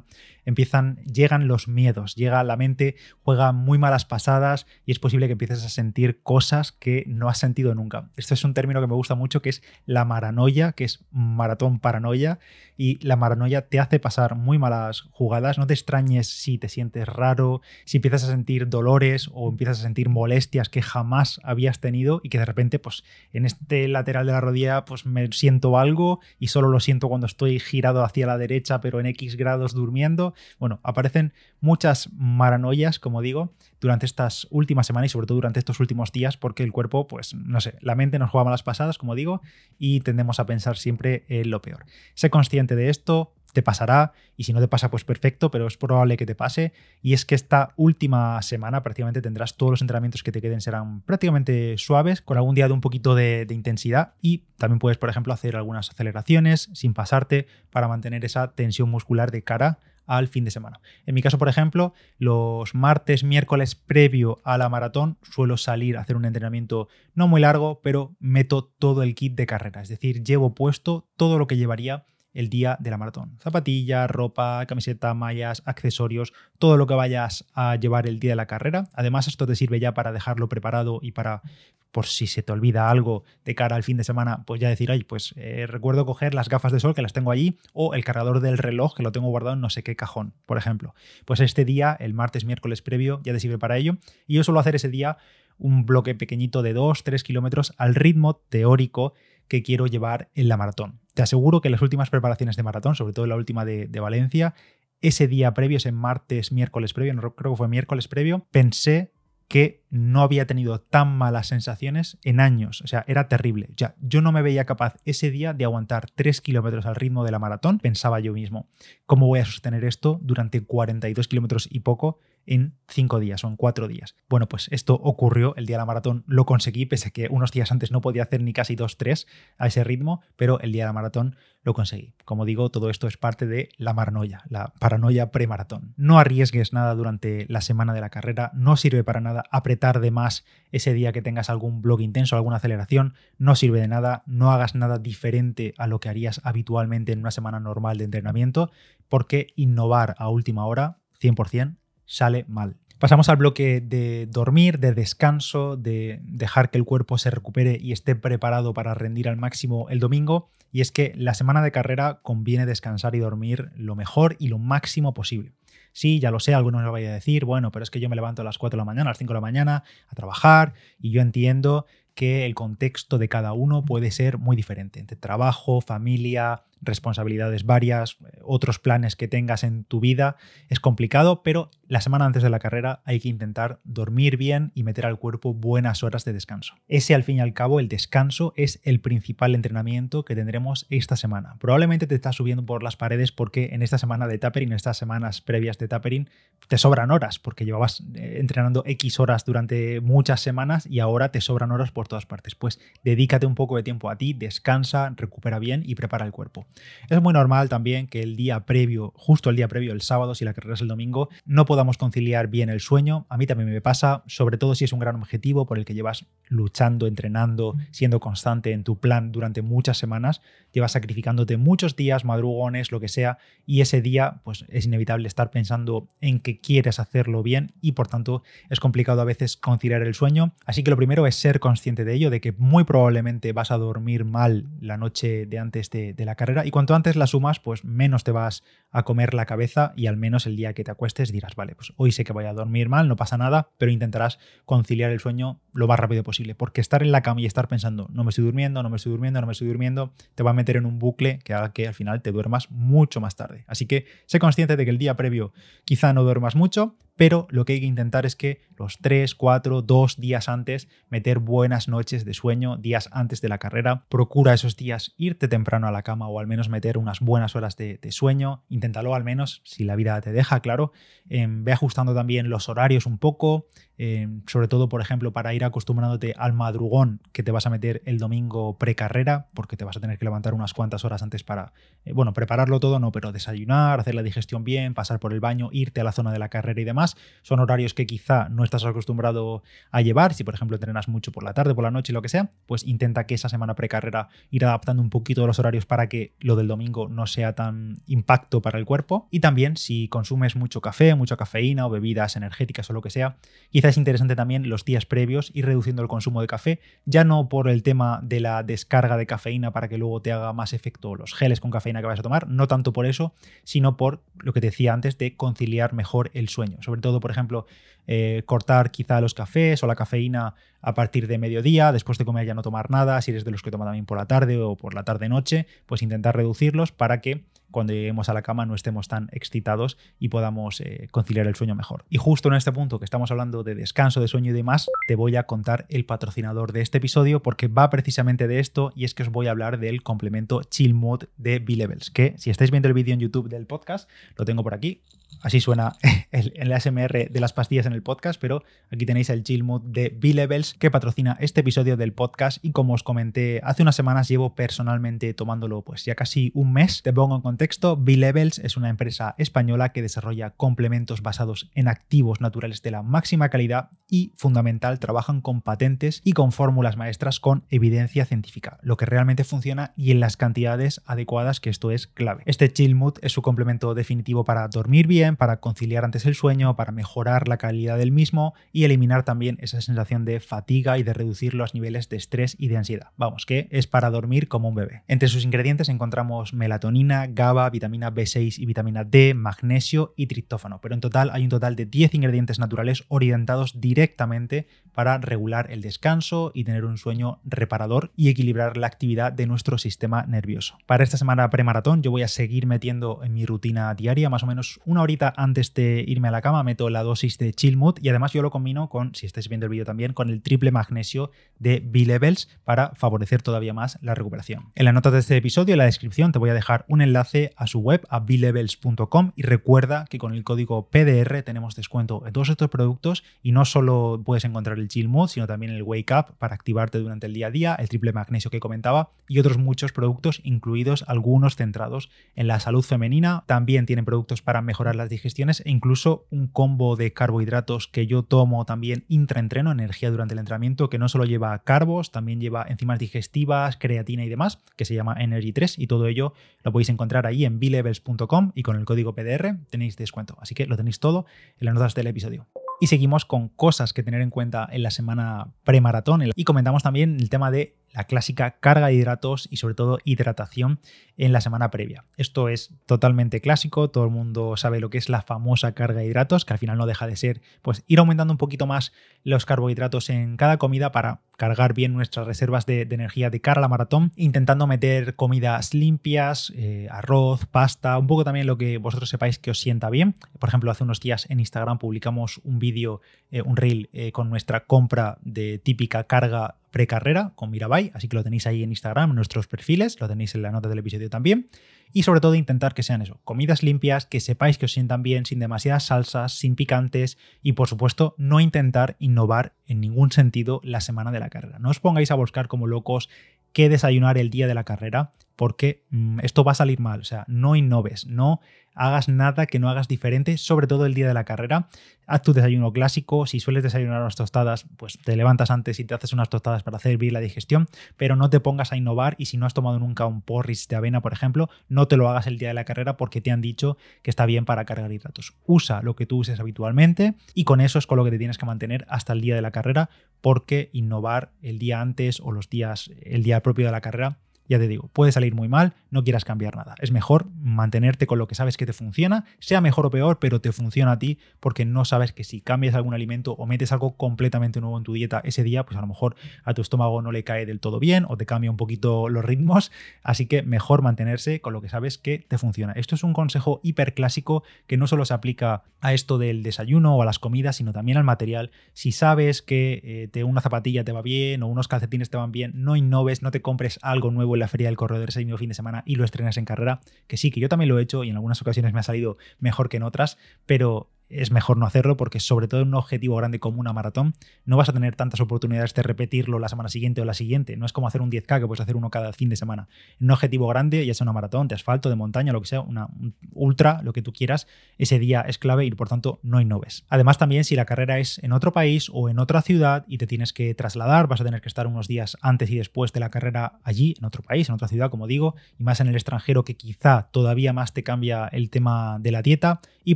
empiezan, 0.45 0.97
llegan 1.05 1.49
los 1.49 1.69
miedos, 1.69 2.15
llega 2.15 2.43
la 2.45 2.57
mente, 2.57 2.97
juega 3.23 3.53
muy 3.53 3.79
malas 3.79 4.05
pasadas 4.05 4.67
y 4.85 4.93
es 4.93 4.99
posible 4.99 5.27
que 5.27 5.33
empieces 5.33 5.65
a 5.65 5.69
sentir 5.69 6.23
cosas 6.23 6.73
que 6.73 7.05
no 7.07 7.29
has 7.29 7.39
sentido 7.39 7.75
nunca. 7.75 8.11
Esto 8.17 8.35
es 8.35 8.45
un 8.45 8.55
término 8.55 8.81
que 8.81 8.87
me 8.87 8.95
gusta 8.95 9.15
mucho 9.15 9.43
que 9.43 9.51
es 9.51 9.63
la 9.87 10.05
maranoia, 10.05 10.73
que 10.73 10.85
es 10.85 11.05
maratón 11.11 11.79
paranoia 11.79 12.39
y 12.77 12.99
la 13.07 13.17
maranoia 13.17 13.69
te 13.69 13.79
hace 13.79 14.01
pasar 14.01 14.35
muy 14.35 14.59
malas 14.59 15.03
jugadas. 15.13 15.59
No 15.59 15.67
te 15.67 15.75
extrañes 15.75 16.29
si 16.29 16.59
te 16.59 16.69
sientes 16.69 17.07
raro, 17.07 17.61
si 17.85 17.99
empiezas 17.99 18.25
a 18.25 18.29
sentir 18.29 18.69
dolores 18.69 19.31
o 19.33 19.51
empiezas 19.51 19.81
a 19.81 19.83
sentir 19.83 20.09
molestias 20.09 20.69
que 20.69 20.83
jamás 20.83 21.41
habías 21.45 21.81
tenido 21.81 22.21
y 22.25 22.29
que 22.29 22.39
de 22.39 22.45
repente 22.45 22.79
pues 22.79 23.05
en 23.33 23.47
este 23.47 23.87
lateral 23.89 24.27
de 24.27 24.33
la 24.33 24.41
rodilla 24.41 24.85
pues 24.85 25.07
me 25.07 25.31
siento 25.33 25.79
algo 25.79 26.21
y 26.39 26.49
solo 26.49 26.69
lo 26.69 26.81
siento 26.81 27.09
cuando 27.09 27.27
estoy 27.27 27.61
girado 27.61 28.05
hacia 28.05 28.27
la 28.27 28.39
derecha 28.39 28.81
pero 28.81 29.01
en 29.01 29.07
X 29.07 29.37
grados 29.37 29.75
durmiendo. 29.83 30.35
Bueno, 30.59 30.81
aparecen 30.83 31.33
muchas 31.61 32.11
maranoias, 32.13 32.99
como 32.99 33.21
digo, 33.21 33.53
durante 33.81 34.07
estas 34.07 34.47
últimas 34.51 34.87
semanas 34.87 35.11
y 35.11 35.13
sobre 35.13 35.27
todo 35.27 35.37
durante 35.37 35.59
estos 35.59 35.81
últimos 35.81 36.13
días, 36.13 36.37
porque 36.37 36.63
el 36.63 36.73
cuerpo, 36.73 37.07
pues, 37.07 37.35
no 37.35 37.61
sé, 37.61 37.75
la 37.81 37.95
mente 37.95 38.19
nos 38.19 38.31
juega 38.31 38.45
malas 38.45 38.63
pasadas, 38.63 38.99
como 38.99 39.15
digo, 39.15 39.43
y 39.79 40.01
tendemos 40.01 40.41
a 40.41 40.47
pensar 40.47 40.77
siempre 40.77 41.25
en 41.29 41.51
lo 41.51 41.61
peor. 41.61 41.85
Sé 42.15 42.31
consciente 42.31 42.77
de 42.77 42.89
esto, 42.89 43.35
te 43.53 43.63
pasará 43.63 44.13
y 44.37 44.45
si 44.45 44.53
no 44.53 44.61
te 44.61 44.69
pasa 44.69 44.91
pues 44.91 45.05
perfecto, 45.05 45.51
pero 45.51 45.67
es 45.67 45.77
probable 45.77 46.17
que 46.17 46.27
te 46.27 46.35
pase. 46.35 46.73
Y 47.03 47.13
es 47.13 47.25
que 47.25 47.35
esta 47.35 47.73
última 47.77 48.41
semana 48.43 48.83
prácticamente 48.83 49.23
tendrás 49.23 49.57
todos 49.57 49.71
los 49.71 49.81
entrenamientos 49.81 50.23
que 50.23 50.33
te 50.33 50.41
queden 50.41 50.61
serán 50.61 51.03
prácticamente 51.03 51.77
suaves, 51.79 52.23
con 52.23 52.37
algún 52.37 52.55
día 52.55 52.67
de 52.67 52.73
un 52.73 52.81
poquito 52.81 53.15
de, 53.15 53.47
de, 53.47 53.55
intensidad. 53.55 54.15
Y 54.21 54.45
también 54.57 54.79
puedes 54.79 54.99
por 54.99 55.11
ejemplo 55.11 55.33
hacer 55.33 55.57
algunas 55.57 55.91
aceleraciones 55.91 56.71
sin 56.73 56.95
pasarte 56.95 57.47
para 57.71 57.89
mantener 57.89 58.25
esa 58.25 58.53
tensión 58.53 58.91
muscular 58.91 59.31
de 59.31 59.43
cara 59.43 59.79
al 60.07 60.29
fin 60.29 60.45
de 60.45 60.51
semana. 60.51 60.81
En 61.07 61.15
mi 61.15 61.23
caso, 61.23 61.39
por 61.39 61.49
ejemplo, 61.49 61.95
los 62.19 62.75
martes, 62.75 63.25
miércoles 63.25 63.75
previo 63.75 64.41
a 64.45 64.59
la 64.59 64.69
maratón 64.69 65.19
suelo 65.23 65.57
salir 65.57 65.97
a 65.97 66.01
hacer 66.01 66.17
un 66.17 66.25
entrenamiento 66.25 66.89
no 67.15 67.29
muy 67.29 67.41
largo, 67.41 67.81
pero 67.83 68.17
meto 68.19 68.65
todo 68.65 69.03
el 69.03 69.15
kit 69.15 69.35
de 69.35 69.47
carrera, 69.47 69.83
es 69.83 69.89
decir, 69.89 70.23
llevo 70.23 70.55
puesto 70.55 71.09
todo 71.17 71.39
lo 71.39 71.47
que 71.47 71.57
llevaría 71.57 72.05
el 72.35 72.49
día 72.49 72.77
de 72.81 72.91
la 72.91 72.99
maratón. 72.99 73.37
Zapatillas, 73.41 74.11
ropa, 74.11 74.65
camiseta, 74.67 75.15
mallas, 75.15 75.63
accesorios, 75.67 76.33
todo 76.59 76.77
lo 76.77 76.87
que 76.87 76.95
vayas 76.95 77.45
a 77.55 77.77
llevar 77.77 78.07
el 78.07 78.21
día 78.21 78.33
de 78.33 78.37
la 78.37 78.47
carrera. 78.47 78.89
Además, 78.95 79.29
esto 79.29 79.47
te 79.47 79.57
sirve 79.57 79.81
ya 79.81 79.95
para 79.95 80.13
dejarlo 80.13 80.49
preparado 80.49 80.99
y 81.03 81.13
para, 81.13 81.43
por 81.91 82.07
si 82.07 82.27
se 82.27 82.43
te 82.43 82.53
olvida 82.53 82.91
algo 82.91 83.25
de 83.45 83.55
cara 83.55 83.77
al 83.77 83.83
fin 83.83 83.97
de 83.97 84.05
semana, 84.05 84.45
pues 84.47 84.61
ya 84.61 84.69
decir, 84.69 84.91
ay, 84.91 85.05
pues 85.05 85.35
eh, 85.37 85.67
recuerdo 85.67 86.07
coger 86.07 86.35
las 86.35 86.49
gafas 86.49 86.73
de 86.73 86.81
sol 86.81 86.95
que 86.95 87.03
las 87.03 87.13
tengo 87.13 87.31
allí 87.31 87.59
o 87.73 87.95
el 87.95 88.05
cargador 88.05 88.41
del 88.41 88.59
reloj 88.59 88.95
que 88.95 89.03
lo 89.03 89.13
tengo 89.13 89.29
guardado 89.29 89.55
en 89.55 89.61
no 89.61 89.71
sé 89.71 89.83
qué 89.83 89.97
cajón, 89.97 90.35
por 90.47 90.59
ejemplo. 90.59 90.95
Pues 91.25 91.41
este 91.41 91.65
día, 91.65 91.97
el 92.01 92.15
martes, 92.15 92.45
miércoles 92.45 92.83
previo, 92.83 93.21
ya 93.25 93.33
te 93.33 93.41
sirve 93.41 93.59
para 93.59 93.77
ello. 93.77 93.99
Y 94.27 94.35
yo 94.35 94.45
suelo 94.45 94.61
hacer 94.61 94.75
ese 94.75 94.89
día 94.89 95.19
un 95.59 95.87
bloque 95.87 96.15
pequeñito 96.15 96.63
de 96.63 96.75
2-3 96.75 97.23
kilómetros 97.23 97.75
al 97.77 97.95
ritmo 97.95 98.37
teórico 98.37 99.15
que 99.49 99.63
quiero 99.63 99.87
llevar 99.87 100.31
en 100.35 100.49
la 100.49 100.57
maratón. 100.57 101.01
Te 101.15 101.23
aseguro 101.23 101.61
que 101.61 101.71
las 101.71 101.83
últimas 101.83 102.11
preparaciones 102.11 102.57
de 102.57 102.63
maratón, 102.63 102.95
sobre 102.95 103.13
todo 103.13 103.27
la 103.27 103.37
última 103.37 103.65
de, 103.65 104.01
Valencia, 104.01 104.55
ese 105.01 105.29
día 105.29 105.53
previo, 105.53 105.77
ese 105.77 105.93
martes, 105.93 106.53
miércoles 106.53 106.93
previo, 106.93 107.15
no 107.15 107.35
creo 107.35 107.53
que 107.53 107.57
fue 107.57 107.69
miércoles 107.69 108.09
previo, 108.09 108.47
pensé 108.51 109.13
que 109.49 109.82
no 109.93 110.23
había 110.23 110.47
tenido 110.47 110.81
tan 110.81 111.17
malas 111.19 111.49
sensaciones 111.49 112.19
en 112.25 112.41
años. 112.41 112.81
O 112.81 112.87
sea, 112.87 113.05
era 113.07 113.29
terrible. 113.29 113.69
Ya, 113.77 113.95
yo 114.01 114.23
no 114.23 114.33
me 114.33 114.41
veía 114.41 114.65
capaz 114.65 114.97
ese 115.05 115.31
día 115.31 115.53
de 115.53 115.65
aguantar 115.65 116.11
3 116.15 116.41
kilómetros 116.41 116.87
al 116.87 116.97
ritmo 116.97 117.25
de 117.25 117.31
la 117.31 117.39
maratón. 117.39 117.79
Pensaba 117.79 118.19
yo 118.19 118.33
mismo, 118.33 118.69
¿cómo 119.05 119.27
voy 119.27 119.41
a 119.41 119.45
sostener 119.45 119.85
esto 119.85 120.19
durante 120.23 120.65
42 120.65 121.29
kilómetros 121.29 121.69
y 121.71 121.81
poco 121.81 122.19
en 122.47 122.75
cinco 122.89 123.21
días 123.21 123.45
o 123.45 123.49
en 123.49 123.57
cuatro 123.57 123.89
días. 123.89 124.17
Bueno, 124.29 124.49
pues 124.49 124.69
esto 124.71 124.95
ocurrió 124.95 125.55
el 125.57 125.67
día 125.67 125.77
de 125.77 125.83
la 125.83 125.87
maratón, 125.87 126.25
lo 126.27 126.45
conseguí, 126.45 126.87
pese 126.87 127.09
a 127.09 127.11
que 127.11 127.29
unos 127.31 127.53
días 127.53 127.71
antes 127.73 127.91
no 127.91 128.01
podía 128.01 128.23
hacer 128.23 128.43
ni 128.43 128.53
casi 128.53 128.75
dos, 128.75 128.97
tres 128.97 129.27
a 129.59 129.67
ese 129.67 129.85
ritmo, 129.85 130.23
pero 130.37 130.61
el 130.61 130.73
día 130.73 130.85
de 130.85 130.89
la 130.89 130.93
maratón 130.93 131.37
lo 131.63 131.75
conseguí. 131.75 132.15
Como 132.25 132.45
digo, 132.45 132.71
todo 132.71 132.91
esto 132.91 133.07
es 133.07 133.17
parte 133.17 133.47
de 133.47 133.69
la 133.77 133.95
paranoia, 133.95 134.43
la 134.49 134.73
paranoia 134.79 135.31
premaratón. 135.31 135.95
No 135.97 136.19
arriesgues 136.19 136.73
nada 136.73 136.95
durante 136.95 137.47
la 137.49 137.61
semana 137.61 137.93
de 137.93 138.01
la 138.01 138.11
carrera, 138.11 138.51
no 138.55 138.77
sirve 138.77 139.05
para 139.05 139.21
nada 139.21 139.45
apretar 139.51 139.82
de 139.91 140.11
más 140.13 140.45
ese 140.71 140.95
día 140.95 141.13
que 141.13 141.23
tengas 141.23 141.51
algún 141.51 141.83
blog 141.83 142.01
intenso, 142.01 142.37
alguna 142.37 142.57
aceleración, 142.57 143.15
no 143.39 143.57
sirve 143.57 143.81
de 143.81 143.89
nada, 143.89 144.23
no 144.27 144.53
hagas 144.53 144.77
nada 144.77 144.99
diferente 144.99 145.75
a 145.77 145.89
lo 145.89 145.99
que 145.99 146.09
harías 146.09 146.41
habitualmente 146.45 147.13
en 147.13 147.19
una 147.19 147.33
semana 147.33 147.59
normal 147.59 147.99
de 147.99 148.05
entrenamiento, 148.05 148.71
porque 149.09 149.49
innovar 149.57 150.15
a 150.19 150.29
última 150.29 150.65
hora, 150.67 150.99
100%, 151.21 151.77
sale 152.07 152.45
mal. 152.47 152.77
Pasamos 153.03 153.29
al 153.29 153.37
bloque 153.37 153.81
de 153.81 154.29
dormir, 154.31 154.79
de 154.79 154.95
descanso, 154.95 155.77
de 155.77 156.21
dejar 156.23 156.71
que 156.71 156.79
el 156.79 156.85
cuerpo 156.85 157.19
se 157.19 157.33
recupere 157.33 157.77
y 157.81 157.91
esté 157.91 158.15
preparado 158.15 158.75
para 158.75 158.95
rendir 158.95 159.29
al 159.29 159.37
máximo 159.37 159.89
el 159.91 159.99
domingo. 159.99 160.51
Y 160.71 160.83
es 160.83 160.93
que 160.93 161.13
la 161.17 161.35
semana 161.35 161.63
de 161.63 161.73
carrera 161.73 162.21
conviene 162.23 162.65
descansar 162.65 163.17
y 163.17 163.19
dormir 163.19 163.73
lo 163.75 163.97
mejor 163.97 164.37
y 164.39 164.47
lo 164.47 164.59
máximo 164.59 165.15
posible. 165.15 165.53
Sí, 165.93 166.21
ya 166.21 166.31
lo 166.31 166.41
sé, 166.41 166.55
algunos 166.55 166.83
me 166.83 166.91
vaya 166.91 167.11
a 167.11 167.15
decir, 167.15 167.45
bueno, 167.45 167.71
pero 167.71 167.83
es 167.83 167.91
que 167.91 168.01
yo 168.01 168.09
me 168.09 168.17
levanto 168.17 168.43
a 168.43 168.45
las 168.45 168.59
4 168.59 168.77
de 168.77 168.81
la 168.81 168.85
mañana, 168.85 169.11
a 169.11 169.13
las 169.13 169.19
5 169.19 169.33
de 169.33 169.37
la 169.37 169.41
mañana 169.41 169.85
a 170.09 170.15
trabajar 170.15 170.75
y 170.99 171.11
yo 171.11 171.21
entiendo 171.21 171.87
que 172.15 172.47
el 172.47 172.55
contexto 172.55 173.19
de 173.19 173.29
cada 173.29 173.53
uno 173.53 173.85
puede 173.85 174.11
ser 174.11 174.39
muy 174.39 174.57
diferente, 174.57 175.01
entre 175.01 175.17
trabajo, 175.17 175.81
familia, 175.81 176.63
responsabilidades 176.83 177.65
varias, 177.65 178.19
otros 178.43 178.79
planes 178.79 179.17
que 179.17 179.29
tengas 179.29 179.65
en 179.65 179.85
tu 179.85 180.01
vida. 180.01 180.37
Es 180.69 180.81
complicado, 180.81 181.43
pero 181.43 181.71
la 181.87 182.01
semana 182.01 182.27
antes 182.27 182.43
de 182.43 182.51
la 182.51 182.59
carrera 182.59 183.03
hay 183.05 183.21
que 183.21 183.29
intentar 183.29 183.81
dormir 183.85 184.37
bien 184.37 184.73
y 184.75 184.83
meter 184.83 185.07
al 185.07 185.19
cuerpo 185.19 185.55
buenas 185.55 186.03
horas 186.03 186.25
de 186.25 186.33
descanso. 186.33 186.75
Ese, 186.89 187.15
al 187.15 187.23
fin 187.23 187.37
y 187.37 187.41
al 187.41 187.55
cabo, 187.55 187.81
el 187.81 187.89
descanso 187.89 188.53
es 188.57 188.81
el 188.83 189.01
principal 189.01 189.55
entrenamiento 189.55 190.25
que 190.25 190.35
tendremos 190.35 190.87
esta 190.91 191.17
semana. 191.17 191.57
Probablemente 191.61 192.07
te 192.07 192.15
estás 192.15 192.37
subiendo 192.37 192.65
por 192.67 192.83
las 192.83 192.97
paredes 192.97 193.33
porque 193.33 193.71
en 193.73 193.83
esta 193.83 193.99
semana 193.99 194.27
de 194.27 194.39
tapering, 194.39 194.71
en 194.71 194.77
estas 194.77 194.97
semanas 194.97 195.41
previas 195.41 195.79
de 195.79 195.89
tapering, 195.89 196.29
te 196.69 196.79
sobran 196.79 197.11
horas 197.11 197.39
porque 197.39 197.65
llevabas 197.65 198.03
eh, 198.15 198.39
entrenando 198.41 198.83
X 198.87 199.21
horas 199.21 199.45
durante 199.45 200.01
muchas 200.01 200.41
semanas 200.41 200.87
y 200.87 201.01
ahora 201.01 201.31
te 201.31 201.41
sobran 201.41 201.73
horas 201.73 201.91
por 201.91 202.09
todas 202.09 202.27
partes. 202.27 202.55
Pues 202.55 202.81
dedícate 203.05 203.47
un 203.47 203.55
poco 203.55 203.77
de 203.77 203.83
tiempo 203.83 204.11
a 204.11 204.17
ti, 204.17 204.33
descansa, 204.33 205.13
recupera 205.17 205.59
bien 205.59 205.83
y 205.85 205.95
prepara 205.95 206.25
el 206.25 206.33
cuerpo. 206.33 206.67
Es 207.09 207.21
muy 207.21 207.33
normal 207.33 207.69
también 207.69 208.07
que 208.07 208.23
el 208.23 208.37
día 208.37 208.65
previo, 208.67 209.13
justo 209.17 209.51
el 209.51 209.57
día 209.57 209.69
previo, 209.69 209.93
el 209.93 210.01
sábado, 210.01 210.35
si 210.35 210.45
la 210.45 210.55
carrera 210.55 210.75
es 210.75 210.81
el 210.81 210.89
domingo, 210.89 211.29
no 211.45 211.65
podamos 211.65 211.99
conciliar 211.99 212.49
bien 212.49 212.69
el 212.69 212.81
sueño. 212.81 213.27
A 213.29 213.37
mí 213.37 213.47
también 213.47 213.71
me 213.71 213.81
pasa, 213.81 214.23
sobre 214.27 214.59
todo 214.59 214.75
si 214.75 214.85
es 214.85 214.93
un 214.93 215.01
gran 215.01 215.17
objetivo 215.17 215.67
por 215.67 215.79
el 215.79 215.85
que 215.85 215.95
llevas 215.95 216.27
luchando, 216.49 217.07
entrenando, 217.07 217.77
siendo 217.91 218.21
constante 218.21 218.73
en 218.73 218.85
tu 218.85 218.99
plan 218.99 219.33
durante 219.33 219.63
muchas 219.63 219.99
semanas, 219.99 220.43
llevas 220.73 220.93
sacrificándote 220.93 221.57
muchos 221.57 221.97
días, 221.97 222.25
madrugones, 222.25 222.93
lo 222.93 223.01
que 223.01 223.09
sea, 223.09 223.39
y 223.67 223.81
ese 223.81 224.03
día 224.03 224.41
pues 224.45 224.65
es 224.69 224.85
inevitable 224.85 225.29
estar 225.29 225.51
pensando 225.51 226.09
en 226.21 226.41
que 226.41 226.61
quieres 226.61 226.99
hacerlo 226.99 227.43
bien 227.43 227.73
y 227.81 227.93
por 227.93 228.09
tanto 228.09 228.43
es 228.71 228.81
complicado 228.81 229.21
a 229.21 229.25
veces 229.25 229.57
conciliar 229.57 230.03
el 230.03 230.15
sueño. 230.15 230.55
Así 230.67 230.83
que 230.83 230.91
lo 230.91 230.97
primero 230.97 231.27
es 231.27 231.35
ser 231.37 231.61
consciente 231.61 232.05
de 232.05 232.15
ello, 232.15 232.31
de 232.31 232.41
que 232.41 232.53
muy 232.53 232.85
probablemente 232.85 233.53
vas 233.53 233.71
a 233.71 233.79
dormir 233.79 234.25
mal 234.25 234.69
la 234.81 234.97
noche 234.97 235.47
de 235.47 235.59
antes 235.59 235.91
de, 235.91 236.13
de 236.13 236.25
la 236.25 236.35
carrera 236.35 236.62
y 236.65 236.71
cuanto 236.71 236.95
antes 236.95 237.17
la 237.17 237.27
sumas, 237.27 237.61
pues 237.61 237.85
menos 237.85 238.25
te 238.25 238.33
vas 238.33 238.63
a 238.93 239.03
comer 239.03 239.35
la 239.35 239.47
cabeza 239.47 239.93
y 239.97 240.07
al 240.07 240.17
menos 240.17 240.47
el 240.47 240.57
día 240.57 240.75
que 240.75 240.85
te 240.85 240.91
acuestes 240.91 241.33
dirás, 241.33 241.57
vale, 241.57 241.75
pues 241.75 241.93
hoy 241.97 242.13
sé 242.13 242.25
que 242.25 242.33
voy 242.33 242.45
a 242.45 242.53
dormir 242.53 242.89
mal, 242.89 243.09
no 243.09 243.17
pasa 243.17 243.37
nada, 243.39 243.71
pero 243.79 243.91
intentarás 243.91 244.39
conciliar 244.65 245.11
el 245.11 245.19
sueño 245.19 245.61
lo 245.73 245.89
más 245.89 245.99
rápido 245.99 246.23
posible, 246.23 246.55
porque 246.55 246.81
estar 246.81 247.03
en 247.03 247.11
la 247.11 247.23
cama 247.23 247.41
y 247.41 247.47
estar 247.47 247.69
pensando, 247.69 248.09
no 248.13 248.23
me 248.25 248.31
estoy 248.31 248.45
durmiendo, 248.45 248.83
no 248.83 248.91
me 248.91 248.97
estoy 248.97 249.11
durmiendo, 249.11 249.41
no 249.41 249.47
me 249.47 249.53
estoy 249.53 249.69
durmiendo, 249.69 250.13
te 250.35 250.43
va 250.43 250.51
a 250.51 250.55
meter 250.55 250.77
en 250.77 250.87
un 250.87 250.99
bucle 250.99 251.39
que 251.41 251.55
haga 251.55 251.73
que 251.73 251.89
al 251.89 251.95
final 251.95 252.23
te 252.23 252.31
duermas 252.31 252.71
mucho 252.71 253.21
más 253.21 253.35
tarde. 253.35 253.65
Así 253.67 253.87
que 253.87 254.07
sé 254.27 254.39
consciente 254.39 254.77
de 254.77 254.85
que 254.85 254.91
el 254.91 254.99
día 254.99 255.17
previo 255.17 255.53
quizá 255.85 256.13
no 256.13 256.23
duermas 256.23 256.55
mucho, 256.55 256.97
pero 257.17 257.47
lo 257.51 257.65
que 257.65 257.75
hay 257.75 257.81
que 257.81 257.87
intentar 257.87 258.27
es 258.27 258.37
que 258.37 258.63
los 258.77 258.99
3, 258.99 259.35
4, 259.35 259.83
2 259.83 260.17
días 260.21 260.49
antes 260.49 260.89
meter 261.09 261.39
buenas 261.39 261.89
noches 261.89 262.25
de 262.25 262.35
sueño, 262.35 262.79
días 262.79 263.09
antes 263.13 263.41
de 263.41 263.49
la 263.49 263.59
carrera. 263.59 264.07
Procura 264.09 264.55
esos 264.55 264.77
días 264.77 265.15
irte 265.17 265.47
temprano 265.47 265.87
a 265.87 265.93
la 265.93 266.03
cama 266.03 266.29
o 266.29 266.41
al 266.41 266.47
menos 266.47 266.69
meter 266.69 266.99
unas 266.99 267.21
buenas 267.21 267.55
horas 267.55 267.77
de, 267.77 267.99
sueño. 268.11 268.65
Inténtalo 268.83 269.15
al 269.15 269.23
menos, 269.23 269.63
si 269.65 269.85
la 269.85 269.95
vida 269.95 270.21
te 270.21 270.33
deja, 270.33 270.59
claro. 270.59 270.91
Em, 271.29 271.63
ve 271.63 271.73
ajustando 271.73 272.17
también 272.17 272.51
los 272.51 272.69
horarios 272.69 273.07
un 273.07 273.17
poco, 273.17 273.69
em, 273.99 274.43
sobre 274.47 274.69
todo, 274.69 274.89
por 274.89 275.01
ejemplo, 275.01 275.33
para 275.33 275.55
ir 275.55 275.65
acostumbrándote 275.65 276.35
al 276.37 276.53
madrugón 276.53 277.21
que 277.33 277.43
te 277.43 277.51
vas 277.51 277.67
a 277.67 277.71
meter 277.71 278.03
el 278.05 278.19
domingo 278.19 278.79
precarrera, 278.79 279.49
porque 279.55 279.77
te 279.77 279.85
vas 279.85 279.97
a 279.97 280.01
tener 280.01 280.19
que 280.19 280.25
levantar 280.25 280.55
unas 280.55 280.75
cuantas 280.75 281.05
horas 281.05 281.23
antes 281.23 281.45
para, 281.45 281.73
eh, 282.05 282.13
bueno, 282.13 282.33
prepararlo 282.33 282.81
todo, 282.81 282.99
no, 282.99 283.13
pero 283.13 283.33
desayunar, 283.33 284.01
hacer 284.01 284.15
la 284.15 284.23
digestión 284.23 284.65
bien, 284.65 284.95
pasar 284.95 285.21
por 285.21 285.33
el 285.33 285.41
baño, 285.41 285.69
irte 285.73 286.01
a 286.01 286.05
la 286.05 286.13
zona 286.13 286.33
de 286.33 286.39
la 286.39 286.49
carrera 286.49 286.81
y 286.81 286.85
demás 286.85 287.17
son 287.43 287.61
horarios 287.61 287.95
que 287.95 288.07
quizá 288.07 288.49
no 288.49 288.65
estás 288.65 288.85
acostumbrado 288.85 289.63
a 289.91 290.01
llevar. 290.01 290.35
Si, 290.35 290.45
por 290.45 290.55
ejemplo, 290.55 290.77
entrenas 290.77 291.09
mucho 291.09 291.33
por 291.33 291.43
la 291.43 291.55
tarde, 291.55 291.75
por 291.75 291.85
la 291.85 291.91
noche, 291.91 292.13
lo 292.13 292.23
que 292.23 292.29
sea, 292.29 292.51
pues 292.67 292.85
intenta 292.85 293.27
que 293.27 293.35
esa 293.35 293.49
semana 293.49 293.75
precarrera 293.75 294.29
ir 294.51 294.65
adaptando 294.65 295.03
un 295.03 295.11
poquito 295.11 295.47
los 295.47 295.59
horarios 295.59 295.87
para 295.87 296.09
que 296.09 296.35
lo 296.41 296.57
del 296.57 296.69
domingo 296.69 297.09
no 297.09 297.27
sea 297.27 297.55
tan 297.55 297.97
impacto 298.07 298.63
para 298.63 298.79
el 298.79 298.85
cuerpo. 298.85 299.29
Y 299.31 299.41
también, 299.41 299.77
si 299.77 300.09
consumes 300.09 300.57
mucho 300.57 300.81
café, 300.81 301.15
mucha 301.15 301.37
cafeína 301.37 301.87
o 301.87 301.91
bebidas 301.91 302.37
energéticas 302.37 302.89
o 302.91 302.93
lo 302.93 303.03
que 303.03 303.11
sea, 303.11 303.37
quizá 303.83 303.89
es 303.89 303.97
interesante 303.97 304.37
también 304.37 304.69
los 304.69 304.85
días 304.85 305.07
previos 305.07 305.51
ir 305.55 305.67
reduciendo 305.67 306.03
el 306.03 306.09
consumo 306.09 306.41
de 306.41 306.47
café, 306.47 306.79
ya 307.05 307.25
no 307.25 307.49
por 307.49 307.69
el 307.69 307.83
tema 307.83 308.21
de 308.23 308.39
la 308.39 308.63
descarga 308.63 309.17
de 309.17 309.27
cafeína 309.27 309.73
para 309.73 309.89
que 309.89 309.99
luego 309.99 310.23
te 310.23 310.31
haga 310.31 310.53
más 310.53 310.73
efecto 310.73 311.17
los 311.17 311.35
geles 311.35 311.59
con 311.59 311.73
cafeína 311.73 312.01
que 312.01 312.07
vas 312.07 312.21
a 312.21 312.23
tomar, 312.23 312.47
no 312.47 312.69
tanto 312.69 312.93
por 312.93 313.07
eso, 313.07 313.35
sino 313.65 313.97
por 313.97 314.23
lo 314.39 314.53
que 314.53 314.61
te 314.61 314.69
decía 314.69 314.93
antes 314.93 315.19
de 315.19 315.37
conciliar 315.37 315.95
mejor 315.95 316.31
el 316.33 316.49
sueño, 316.49 316.81
sobre 316.81 317.01
todo 317.01 317.19
por 317.19 317.33
ejemplo, 317.33 317.67
eh, 318.07 318.45
cortar 318.47 318.93
quizá 318.93 319.21
los 319.21 319.35
cafés 319.35 319.83
o 319.83 319.89
la 319.89 319.97
cafeína 319.97 320.55
a 320.81 320.95
partir 320.95 321.27
de 321.27 321.39
mediodía, 321.39 321.91
después 321.91 322.19
de 322.19 322.25
comer 322.25 322.47
ya 322.47 322.55
no 322.55 322.63
tomar 322.63 322.89
nada, 322.89 323.21
si 323.21 323.33
eres 323.33 323.45
de 323.45 323.51
los 323.51 323.63
que 323.63 323.73
toma 323.73 323.85
también 323.85 324.07
por 324.07 324.17
la 324.17 324.27
tarde 324.27 324.59
o 324.59 324.77
por 324.77 324.95
la 324.95 325.03
tarde-noche, 325.03 325.67
pues 325.87 326.03
intentar 326.03 326.37
reducirlos 326.37 326.93
para 326.93 327.21
que 327.21 327.47
cuando 327.73 327.93
lleguemos 327.93 328.29
a 328.29 328.35
la 328.35 328.43
cama 328.43 328.67
no 328.67 328.77
estemos 328.77 329.09
tan 329.09 329.29
excitados 329.33 329.99
y 330.21 330.29
podamos 330.29 330.81
eh, 330.81 331.09
conciliar 331.11 331.49
el 331.49 331.57
sueño 331.57 331.75
mejor. 331.75 332.05
Y 332.09 332.19
justo 332.19 332.49
en 332.49 332.55
este 332.55 332.71
punto 332.71 333.01
que 333.01 333.05
estamos 333.05 333.33
hablando 333.33 333.65
de 333.65 333.75
descanso, 333.75 334.21
de 334.21 334.29
sueño 334.29 334.53
y 334.53 334.55
demás, 334.55 334.87
te 335.09 335.17
voy 335.17 335.35
a 335.35 335.45
contar 335.45 335.87
el 335.89 336.05
patrocinador 336.05 336.73
de 336.73 336.83
este 336.83 336.99
episodio 336.99 337.43
porque 337.43 337.67
va 337.67 337.91
precisamente 337.91 338.47
de 338.47 338.61
esto 338.61 338.93
y 338.95 339.05
es 339.05 339.15
que 339.15 339.25
os 339.25 339.31
voy 339.31 339.49
a 339.49 339.51
hablar 339.51 339.81
del 339.81 340.05
complemento 340.05 340.63
Chill 340.63 340.95
Mode 340.95 341.27
de 341.37 341.59
B-Levels, 341.59 342.11
que 342.11 342.35
si 342.39 342.51
estáis 342.51 342.71
viendo 342.71 342.89
el 342.89 342.95
vídeo 342.95 343.15
en 343.15 343.21
YouTube 343.21 343.49
del 343.49 343.67
podcast, 343.67 344.09
lo 344.37 344.45
tengo 344.45 344.63
por 344.63 344.75
aquí, 344.75 345.03
Así 345.41 345.61
suena 345.61 345.93
el, 346.31 346.53
el, 346.57 346.73
ASMR 346.73 347.31
de 347.31 347.41
las 347.41 347.53
pastillas 347.53 347.87
en 347.87 347.93
el 347.93 348.03
podcast, 348.03 348.41
pero 348.41 348.63
aquí 348.91 349.07
tenéis 349.07 349.31
el 349.31 349.43
Chill 349.43 349.65
Mood 349.65 349.83
de 349.83 350.17
B-Levels 350.17 350.75
que 350.75 350.91
patrocina 350.91 351.37
este 351.41 351.61
episodio 351.61 351.97
del 351.97 352.13
podcast 352.13 352.65
y 352.65 352.73
como 352.73 352.95
os 352.95 353.03
comenté 353.03 353.61
hace 353.65 353.83
unas 353.83 353.97
semanas 353.97 354.29
llevo 354.29 354.55
personalmente 354.55 355.35
tomándolo 355.35 355.83
pues 355.83 356.05
ya 356.05 356.15
casi 356.15 356.53
un 356.55 356.73
mes. 356.73 357.03
Te 357.03 357.13
pongo 357.13 357.37
en 357.37 357.43
contexto, 357.43 357.97
B-Levels 357.97 358.59
es 358.59 358.77
una 358.77 358.89
empresa 358.89 359.35
española 359.39 359.93
que 359.93 360.03
desarrolla 360.03 360.51
complementos 360.51 361.23
basados 361.23 361.71
en 361.75 361.89
activos 361.89 362.41
naturales 362.41 362.83
de 362.83 362.91
la 362.91 363.03
máxima 363.03 363.49
calidad 363.49 363.91
y 364.09 364.33
fundamental 364.37 364.99
trabajan 364.99 365.41
con 365.41 365.63
patentes 365.63 366.21
y 366.25 366.33
con 366.33 366.53
fórmulas 366.53 366.97
maestras 366.97 367.41
con 367.41 367.65
evidencia 367.71 368.27
científica, 368.27 368.79
lo 368.83 368.97
que 368.97 369.07
realmente 369.07 369.45
funciona 369.45 369.93
y 369.97 370.11
en 370.11 370.21
las 370.21 370.37
cantidades 370.37 371.01
adecuadas 371.07 371.61
que 371.61 371.71
esto 371.71 371.91
es 371.91 372.07
clave. 372.07 372.43
Este 372.47 372.73
Chill 372.73 372.95
Mood 372.95 373.15
es 373.23 373.33
su 373.33 373.43
complemento 373.43 373.95
definitivo 373.95 374.45
para 374.45 374.69
dormir 374.69 375.07
bien 375.07 375.22
para 375.37 375.61
conciliar 375.61 376.05
antes 376.05 376.27
el 376.27 376.35
sueño, 376.35 376.77
para 376.77 376.93
mejorar 376.93 377.49
la 377.49 377.57
calidad 377.57 377.97
del 377.99 378.13
mismo 378.13 378.55
y 378.73 378.85
eliminar 378.85 379.25
también 379.25 379.59
esa 379.61 379.81
sensación 379.81 380.25
de 380.25 380.41
fatiga 380.41 380.99
y 380.99 381.03
de 381.03 381.13
reducir 381.13 381.55
los 381.55 381.75
niveles 381.75 382.09
de 382.09 382.17
estrés 382.17 382.57
y 382.59 382.69
de 382.69 382.77
ansiedad. 382.77 383.11
Vamos, 383.17 383.47
que 383.47 383.69
es 383.71 383.87
para 383.87 384.11
dormir 384.11 384.49
como 384.49 384.69
un 384.69 384.75
bebé. 384.75 385.03
Entre 385.07 385.29
sus 385.29 385.45
ingredientes 385.45 385.89
encontramos 385.89 386.53
melatonina, 386.55 387.27
GABA, 387.29 387.71
vitamina 387.71 388.13
B6 388.13 388.59
y 388.59 388.67
vitamina 388.67 389.05
D, 389.05 389.35
magnesio 389.35 390.15
y 390.17 390.27
triptófano, 390.27 390.81
pero 390.81 390.95
en 390.95 391.01
total 391.01 391.31
hay 391.33 391.45
un 391.45 391.51
total 391.51 391.77
de 391.77 391.87
10 391.87 392.15
ingredientes 392.15 392.59
naturales 392.59 393.05
orientados 393.09 393.81
directamente 393.81 394.67
para 394.93 395.19
regular 395.19 395.71
el 395.71 395.81
descanso 395.81 396.51
y 396.55 396.65
tener 396.65 396.85
un 396.85 396.99
sueño 396.99 397.41
reparador 397.45 398.13
y 398.17 398.29
equilibrar 398.29 398.77
la 398.77 398.87
actividad 398.89 399.33
de 399.33 399.47
nuestro 399.47 399.79
sistema 399.79 400.25
nervioso. 400.27 400.79
Para 400.87 401.05
esta 401.05 401.17
semana 401.17 401.49
premaratón 401.51 402.03
yo 402.03 402.11
voy 402.11 402.23
a 402.23 402.29
seguir 402.29 402.67
metiendo 402.67 403.23
en 403.23 403.35
mi 403.35 403.47
rutina 403.47 403.95
diaria 403.95 404.31
más 404.31 404.43
o 404.43 404.47
menos 404.47 404.81
una 404.85 405.03
hora 405.03 405.12
antes 405.21 405.75
de 405.75 406.05
irme 406.07 406.29
a 406.29 406.31
la 406.31 406.43
cama 406.43 406.63
meto 406.63 406.89
la 406.91 407.03
dosis 407.03 407.39
de 407.39 407.53
Chill 407.53 407.77
Mood 407.77 407.99
y 408.01 408.09
además 408.09 408.33
yo 408.33 408.43
lo 408.43 408.51
combino 408.51 408.89
con, 408.89 409.15
si 409.15 409.27
estáis 409.27 409.49
viendo 409.49 409.67
el 409.67 409.71
vídeo 409.71 409.85
también, 409.85 410.13
con 410.13 410.31
el 410.31 410.43
triple 410.43 410.71
magnesio 410.71 411.31
de 411.59 411.83
B-Levels 411.85 412.49
para 412.65 412.93
favorecer 412.95 413.43
todavía 413.43 413.75
más 413.75 413.99
la 414.03 414.15
recuperación. 414.15 414.73
En 414.75 414.85
la 414.85 414.93
nota 414.93 415.11
de 415.11 415.21
este 415.21 415.37
episodio, 415.37 415.75
en 415.75 415.79
la 415.79 415.85
descripción, 415.85 416.33
te 416.33 416.39
voy 416.39 416.51
a 416.51 416.55
dejar 416.55 416.85
un 416.89 417.03
enlace 417.03 417.53
a 417.57 417.67
su 417.67 417.81
web, 417.81 418.07
a 418.09 418.21
blevels.com 418.21 419.33
y 419.37 419.43
recuerda 419.43 420.07
que 420.09 420.19
con 420.19 420.35
el 420.35 420.45
código 420.45 420.89
PDR 420.91 421.43
tenemos 421.43 421.77
descuento 421.77 422.23
en 422.27 422.33
todos 422.33 422.49
estos 422.49 422.69
productos 422.69 423.25
y 423.43 423.53
no 423.53 423.65
solo 423.65 424.23
puedes 424.25 424.45
encontrar 424.45 424.79
el 424.79 424.89
Chill 424.89 425.09
Mood, 425.09 425.29
sino 425.29 425.47
también 425.47 425.73
el 425.73 425.83
Wake 425.83 426.13
Up 426.15 426.35
para 426.39 426.55
activarte 426.55 426.99
durante 426.99 427.27
el 427.27 427.35
día 427.35 427.49
a 427.49 427.51
día, 427.51 427.75
el 427.75 427.89
triple 427.89 428.13
magnesio 428.13 428.51
que 428.51 428.61
comentaba 428.61 429.11
y 429.29 429.39
otros 429.39 429.59
muchos 429.59 429.93
productos, 429.93 430.41
incluidos 430.45 431.05
algunos 431.07 431.57
centrados 431.57 432.11
en 432.35 432.47
la 432.47 432.61
salud 432.61 432.83
femenina. 432.83 433.45
También 433.47 433.87
tienen 433.87 434.05
productos 434.05 434.43
para 434.43 434.63
mejorar 434.63 434.97
las 435.03 435.11
digestiones 435.11 435.63
e 435.65 435.71
incluso 435.71 436.27
un 436.31 436.47
combo 436.47 436.97
de 436.97 437.13
carbohidratos 437.13 437.89
que 437.89 438.07
yo 438.07 438.23
tomo 438.23 438.65
también 438.65 439.05
intraentreno, 439.09 439.73
energía 439.73 440.11
durante 440.11 440.35
el 440.35 440.39
entrenamiento, 440.39 440.89
que 440.89 440.99
no 440.99 441.09
solo 441.09 441.25
lleva 441.25 441.59
carbos, 441.65 442.11
también 442.11 442.41
lleva 442.41 442.65
enzimas 442.69 442.99
digestivas, 442.99 443.77
creatina 443.77 444.25
y 444.25 444.29
demás, 444.29 444.59
que 444.77 444.85
se 444.85 444.95
llama 444.95 445.17
Energy 445.19 445.53
3 445.53 445.79
y 445.79 445.87
todo 445.87 446.07
ello 446.07 446.33
lo 446.63 446.73
podéis 446.73 446.89
encontrar 446.89 447.27
ahí 447.27 447.45
en 447.45 447.59
bilevels.com 447.59 448.53
y 448.55 448.63
con 448.63 448.77
el 448.77 448.85
código 448.85 449.15
PDR 449.15 449.59
tenéis 449.71 449.97
descuento. 449.97 450.37
Así 450.41 450.55
que 450.55 450.67
lo 450.67 450.77
tenéis 450.77 451.01
todo 451.01 451.27
en 451.59 451.67
las 451.67 451.75
notas 451.75 451.95
del 451.95 452.07
episodio. 452.07 452.47
Y 452.81 452.89
seguimos 452.89 453.25
con 453.25 453.49
cosas 453.49 453.93
que 453.93 454.03
tener 454.03 454.23
en 454.23 454.31
cuenta 454.31 454.69
en 454.71 454.83
la 454.83 454.91
semana 454.91 455.53
premaratón 455.63 456.23
y 456.35 456.45
comentamos 456.45 456.83
también 456.83 457.17
el 457.21 457.31
tema 457.31 457.51
de 457.51 457.77
la 457.93 458.05
clásica 458.05 458.59
carga 458.61 458.89
de 458.89 458.95
hidratos 458.95 459.49
y 459.51 459.57
sobre 459.57 459.75
todo 459.75 459.99
hidratación 460.05 460.81
en 461.17 461.33
la 461.33 461.41
semana 461.41 461.71
previa. 461.71 462.05
Esto 462.17 462.49
es 462.49 462.75
totalmente 462.87 463.41
clásico, 463.41 463.91
todo 463.91 464.05
el 464.05 464.11
mundo 464.11 464.57
sabe 464.57 464.81
lo 464.81 464.91
que 464.91 464.99
es 464.99 465.09
la 465.09 465.23
famosa 465.23 465.73
carga 465.73 466.01
de 466.01 466.07
hidratos, 466.07 466.45
que 466.45 466.55
al 466.55 466.59
final 466.59 466.79
no 466.79 466.87
deja 466.87 467.07
de 467.07 467.17
ser 467.17 467.43
pues 467.61 467.85
ir 467.87 467.99
aumentando 467.99 468.33
un 468.33 468.39
poquito 468.39 468.67
más 468.67 468.93
los 469.25 469.45
carbohidratos 469.47 470.11
en 470.11 470.37
cada 470.37 470.57
comida 470.57 470.91
para 470.91 471.21
cargar 471.37 471.75
bien 471.75 471.93
nuestras 471.93 472.27
reservas 472.27 472.67
de, 472.67 472.83
energía 472.83 473.31
de 473.31 473.41
cara 473.41 473.59
a 473.59 473.63
la 473.63 473.69
maratón, 473.69 474.13
intentando 474.17 474.67
meter 474.67 475.17
comidas 475.17 475.75
limpias, 475.75 476.53
eh, 476.55 476.89
arroz, 476.91 477.47
pasta, 477.47 477.99
un 477.99 478.07
poco 478.07 478.25
también 478.25 478.47
lo 478.47 478.59
que 478.59 478.79
vosotros 478.79 479.09
sepáis 479.09 479.39
que 479.39 479.51
os 479.51 479.59
sienta 479.59 479.91
bien. 479.91 480.15
Por 480.39 480.49
ejemplo, 480.49 480.71
hace 480.71 480.85
unos 480.85 481.01
días 481.01 481.27
en 481.31 481.41
Instagram 481.41 481.79
publicamos 481.79 482.41
un 482.45 482.59
vídeo, 482.59 483.01
eh, 483.31 483.43
un 483.43 483.57
reel 483.57 483.91
eh, 483.93 484.13
con 484.13 484.31
nuestra 484.31 484.67
compra 484.67 485.19
de 485.23 485.59
típica 485.59 486.05
carga 486.05 486.57
precarrera 486.73 487.33
con 487.37 487.51
Mirabai, 487.51 487.93
así 487.95 488.09
que 488.09 488.17
lo 488.17 488.25
tenéis 488.25 488.49
ahí 488.49 488.65
en 488.65 488.71
Instagram, 488.71 489.11
en 489.11 489.17
nuestros 489.17 489.47
perfiles, 489.47 490.01
lo 490.01 490.09
tenéis 490.09 490.35
en 490.35 490.43
la 490.43 490.51
nota 490.51 490.69
del 490.69 490.79
episodio 490.79 491.09
también. 491.09 491.47
Y 491.93 492.03
sobre 492.03 492.21
todo 492.21 492.35
intentar 492.35 492.75
que 492.75 492.83
sean 492.83 493.03
eso, 493.03 493.21
comidas 493.25 493.63
limpias, 493.63 494.07
que 494.07 494.19
sepáis 494.19 494.57
que 494.57 494.65
os 494.65 494.73
sientan 494.73 495.03
bien, 495.03 495.27
sin 495.27 495.39
demasiadas 495.39 495.85
salsas, 495.85 496.33
sin 496.33 496.57
picantes 496.57 497.19
y 497.43 497.53
por 497.53 497.69
supuesto 497.69 498.15
no 498.17 498.41
intentar 498.41 498.97
innovar 498.99 499.53
en 499.67 499.81
ningún 499.81 500.11
sentido 500.11 500.61
la 500.65 500.81
semana 500.81 501.13
de 501.13 501.21
la 501.21 501.29
carrera. 501.29 501.59
No 501.59 501.69
os 501.69 501.81
pongáis 501.81 502.11
a 502.11 502.15
buscar 502.15 502.49
como 502.49 502.67
locos 502.67 503.11
qué 503.53 503.69
desayunar 503.69 504.17
el 504.17 504.31
día 504.31 504.47
de 504.47 504.55
la 504.55 504.65
carrera, 504.65 505.13
porque 505.37 505.85
mm, 505.91 506.21
esto 506.23 506.45
va 506.45 506.53
a 506.53 506.57
salir 506.57 506.81
mal. 506.81 507.01
O 507.01 507.05
sea, 507.05 507.25
no 507.29 507.57
innoves, 507.57 508.07
no 508.07 508.41
hagas 508.75 509.09
nada 509.09 509.47
que 509.47 509.59
no 509.59 509.69
hagas 509.69 509.89
diferente, 509.89 510.39
sobre 510.39 510.67
todo 510.67 510.87
el 510.87 510.95
día 510.95 511.09
de 511.09 511.15
la 511.15 511.25
carrera. 511.25 511.69
Haz 512.07 512.23
tu 512.23 512.33
desayuno 512.33 512.73
clásico, 512.73 513.27
si 513.27 513.39
sueles 513.39 513.63
desayunar 513.63 514.01
unas 514.01 514.17
tostadas, 514.17 514.67
pues 514.77 514.99
te 514.99 515.17
levantas 515.17 515.51
antes 515.51 515.79
y 515.79 515.85
te 515.85 515.95
haces 515.95 516.13
unas 516.13 516.29
tostadas 516.29 516.63
para 516.63 516.77
hacer 516.77 516.97
bien 516.99 517.15
la 517.15 517.21
digestión, 517.21 517.69
pero 517.97 518.17
no 518.17 518.29
te 518.29 518.41
pongas 518.41 518.73
a 518.73 518.77
innovar 518.77 519.15
y 519.19 519.27
si 519.27 519.37
no 519.37 519.47
has 519.47 519.55
tomado 519.55 519.79
nunca 519.79 520.07
un 520.07 520.21
porridge 520.21 520.67
de 520.69 520.77
avena, 520.77 521.01
por 521.01 521.13
ejemplo, 521.13 521.49
no 521.69 521.87
te 521.87 521.97
lo 521.97 522.09
hagas 522.09 522.27
el 522.27 522.39
día 522.39 522.49
de 522.49 522.55
la 522.55 522.65
carrera 522.65 522.97
porque 522.97 523.21
te 523.21 523.31
han 523.31 523.41
dicho 523.41 523.77
que 524.03 524.11
está 524.11 524.27
bien 524.27 524.45
para 524.45 524.65
cargar 524.65 524.93
hidratos. 524.93 525.35
Usa 525.47 525.83
lo 525.83 525.95
que 525.95 526.07
tú 526.07 526.19
uses 526.19 526.41
habitualmente 526.41 527.15
y 527.35 527.45
con 527.45 527.61
eso 527.61 527.79
es 527.79 527.87
con 527.87 527.99
lo 527.99 528.05
que 528.05 528.11
te 528.11 528.19
tienes 528.19 528.39
que 528.39 528.47
mantener 528.47 528.85
hasta 528.89 529.13
el 529.13 529.21
día 529.21 529.37
de 529.37 529.43
la 529.43 529.53
carrera 529.53 529.89
porque 530.21 530.71
innovar 530.73 531.33
el 531.41 531.59
día 531.59 531.81
antes 531.81 532.21
o 532.21 532.33
los 532.33 532.51
días, 532.51 532.91
el 533.03 533.23
día 533.23 533.43
propio 533.43 533.67
de 533.67 533.73
la 533.73 533.81
carrera 533.81 534.19
ya 534.53 534.59
te 534.59 534.69
digo, 534.69 534.89
puede 534.93 535.13
salir 535.13 535.35
muy 535.35 535.49
mal, 535.49 535.75
no 535.91 536.05
quieras 536.05 536.25
cambiar 536.25 536.57
nada. 536.57 536.75
Es 536.81 536.93
mejor 536.93 537.27
mantenerte 537.41 538.07
con 538.07 538.19
lo 538.19 538.29
que 538.29 538.35
sabes 538.35 538.57
que 538.57 538.67
te 538.67 538.73
funciona, 538.73 539.25
sea 539.41 539.61
mejor 539.61 539.87
o 539.87 539.91
peor, 539.91 540.19
pero 540.19 540.41
te 540.41 540.53
funciona 540.53 540.93
a 540.93 540.99
ti 540.99 541.19
porque 541.41 541.65
no 541.65 541.85
sabes 541.85 542.13
que 542.13 542.25
si 542.25 542.41
cambias 542.41 542.75
algún 542.75 542.95
alimento 542.95 543.33
o 543.33 543.47
metes 543.47 543.73
algo 543.73 543.97
completamente 543.97 544.61
nuevo 544.61 544.79
en 544.79 544.85
tu 544.85 544.93
dieta 544.93 545.21
ese 545.25 545.43
día, 545.43 545.65
pues 545.65 545.77
a 545.77 545.81
lo 545.81 545.87
mejor 545.87 546.17
a 546.45 546.55
tu 546.55 546.63
estómago 546.63 547.03
no 547.03 547.13
le 547.13 547.25
cae 547.25 547.47
del 547.47 547.61
todo 547.61 547.81
bien 547.81 548.05
o 548.09 548.17
te 548.17 548.27
cambia 548.27 548.51
un 548.51 548.57
poquito 548.57 549.09
los 549.09 549.25
ritmos. 549.25 549.73
Así 550.03 550.27
que 550.27 550.43
mejor 550.43 550.83
mantenerse 550.83 551.41
con 551.41 551.53
lo 551.53 551.61
que 551.61 551.69
sabes 551.69 551.99
que 551.99 552.19
te 552.19 552.39
funciona. 552.39 552.73
Esto 552.73 552.95
es 552.95 553.05
un 553.05 553.13
consejo 553.13 553.61
hiper 553.63 553.95
clásico 553.95 554.43
que 554.67 554.77
no 554.77 554.87
solo 554.87 555.05
se 555.05 555.15
aplica 555.15 555.63
a 555.81 555.93
esto 555.93 556.19
del 556.19 556.43
desayuno 556.43 556.97
o 556.97 557.03
a 557.03 557.05
las 557.05 557.19
comidas, 557.19 557.57
sino 557.57 557.73
también 557.73 557.99
al 557.99 558.05
material. 558.05 558.51
Si 558.73 558.93
sabes 558.93 559.43
que 559.43 560.09
eh, 560.13 560.25
una 560.25 560.41
zapatilla 560.41 560.85
te 560.85 560.93
va 560.93 561.03
bien 561.03 561.43
o 561.43 561.47
unos 561.47 561.69
calcetines 561.69 562.11
te 562.11 562.17
van 562.17 562.33
bien, 562.33 562.53
no 562.55 562.77
innoves, 562.77 563.23
no 563.23 563.31
te 563.31 563.43
compres 563.43 563.79
algo 563.83 564.11
nuevo 564.11 564.35
en 564.35 564.41
la 564.43 564.49
feria 564.49 564.69
del 564.69 564.77
corredor 564.77 565.09
ese 565.09 565.21
mismo 565.21 565.39
fin 565.39 565.49
de 565.49 565.55
semana 565.55 565.83
y 565.87 565.95
lo 565.95 566.05
estrenas 566.05 566.37
en 566.37 566.45
carrera, 566.45 566.81
que 567.07 567.17
sí, 567.17 567.31
que 567.31 567.41
yo 567.41 567.49
también 567.49 567.69
lo 567.69 567.79
he 567.79 567.83
hecho 567.83 568.05
y 568.05 568.11
en 568.11 568.17
algunas 568.17 568.43
ocasiones 568.43 568.73
me 568.75 568.81
ha 568.81 568.83
salido 568.83 569.17
mejor 569.39 569.69
que 569.69 569.79
en 569.79 569.85
otras, 569.85 570.19
pero 570.45 570.91
es 571.13 571.31
mejor 571.31 571.57
no 571.57 571.67
hacerlo 571.67 571.97
porque 571.97 572.21
sobre 572.21 572.49
todo 572.49 572.63
en 572.63 572.69
un 572.69 572.75
objetivo 572.75 573.17
grande 573.17 573.39
como 573.39 573.61
una 573.61 573.73
maratón 573.73 574.15
no 574.45 574.57
vas 574.57 574.69
a 574.69 574.73
tener 574.73 574.97
tantas 574.97 575.21
oportunidades 575.21 575.75
de 575.75 575.83
repetirlo 575.83 576.39
la 576.39 576.49
semana 576.49 576.69
siguiente 576.69 577.01
o 577.01 577.05
la 577.05 577.15
siguiente. 577.15 577.57
No 577.57 577.67
es 577.67 577.73
como 577.73 577.87
hacer 577.87 578.03
un 578.03 578.11
10K 578.11 578.41
que 578.41 578.47
puedes 578.47 578.61
hacer 578.61 578.77
uno 578.77 578.91
cada 578.91 579.13
fin 579.13 579.29
de 579.29 579.37
semana. 579.37 579.69
En 580.01 580.07
un 580.07 580.11
objetivo 580.13 580.47
grande, 580.49 580.85
ya 580.85 580.95
sea 580.95 581.05
una 581.05 581.13
maratón, 581.13 581.49
de 581.49 581.55
asfalto, 581.55 581.91
de 581.91 581.97
montaña, 581.97 582.33
lo 582.33 582.41
que 582.41 582.47
sea, 582.47 582.61
una 582.61 582.89
ultra, 583.33 583.81
lo 583.83 583.93
que 583.93 584.03
tú 584.03 584.13
quieras, 584.13 584.47
ese 584.79 584.99
día 584.99 585.21
es 585.23 585.39
clave 585.39 585.65
y 585.65 585.71
por 585.71 585.89
tanto 585.89 586.21
no 586.23 586.41
innoves. 586.41 586.85
Además 586.89 587.19
también 587.19 587.45
si 587.45 587.57
la 587.57 587.65
carrera 587.65 587.99
es 587.99 588.19
en 588.23 588.33
otro 588.33 588.53
país 588.53 588.91
o 588.93 589.09
en 589.09 589.19
otra 589.19 589.43
ciudad 589.43 589.85
y 589.87 589.99
te 589.99 590.07
tienes 590.07 590.33
que 590.33 590.55
trasladar, 590.55 591.07
vas 591.07 591.21
a 591.21 591.25
tener 591.25 591.41
que 591.41 591.49
estar 591.49 591.67
unos 591.67 591.89
días 591.89 592.17
antes 592.21 592.51
y 592.51 592.57
después 592.57 592.93
de 592.93 593.01
la 593.01 593.11
carrera 593.11 593.61
allí, 593.63 593.95
en 593.99 594.05
otro 594.05 594.23
país, 594.23 594.49
en 594.49 594.55
otra 594.55 594.69
ciudad, 594.69 594.91
como 594.91 595.07
digo, 595.07 595.35
y 595.59 595.65
más 595.65 595.81
en 595.81 595.89
el 595.89 595.95
extranjero 595.95 596.45
que 596.45 596.57
quizá 596.57 597.09
todavía 597.11 597.53
más 597.53 597.73
te 597.73 597.83
cambia 597.83 598.29
el 598.29 598.51
tema 598.51 598.99
de 599.01 599.13
la 599.13 599.23
dieta 599.23 599.61
y 599.85 599.95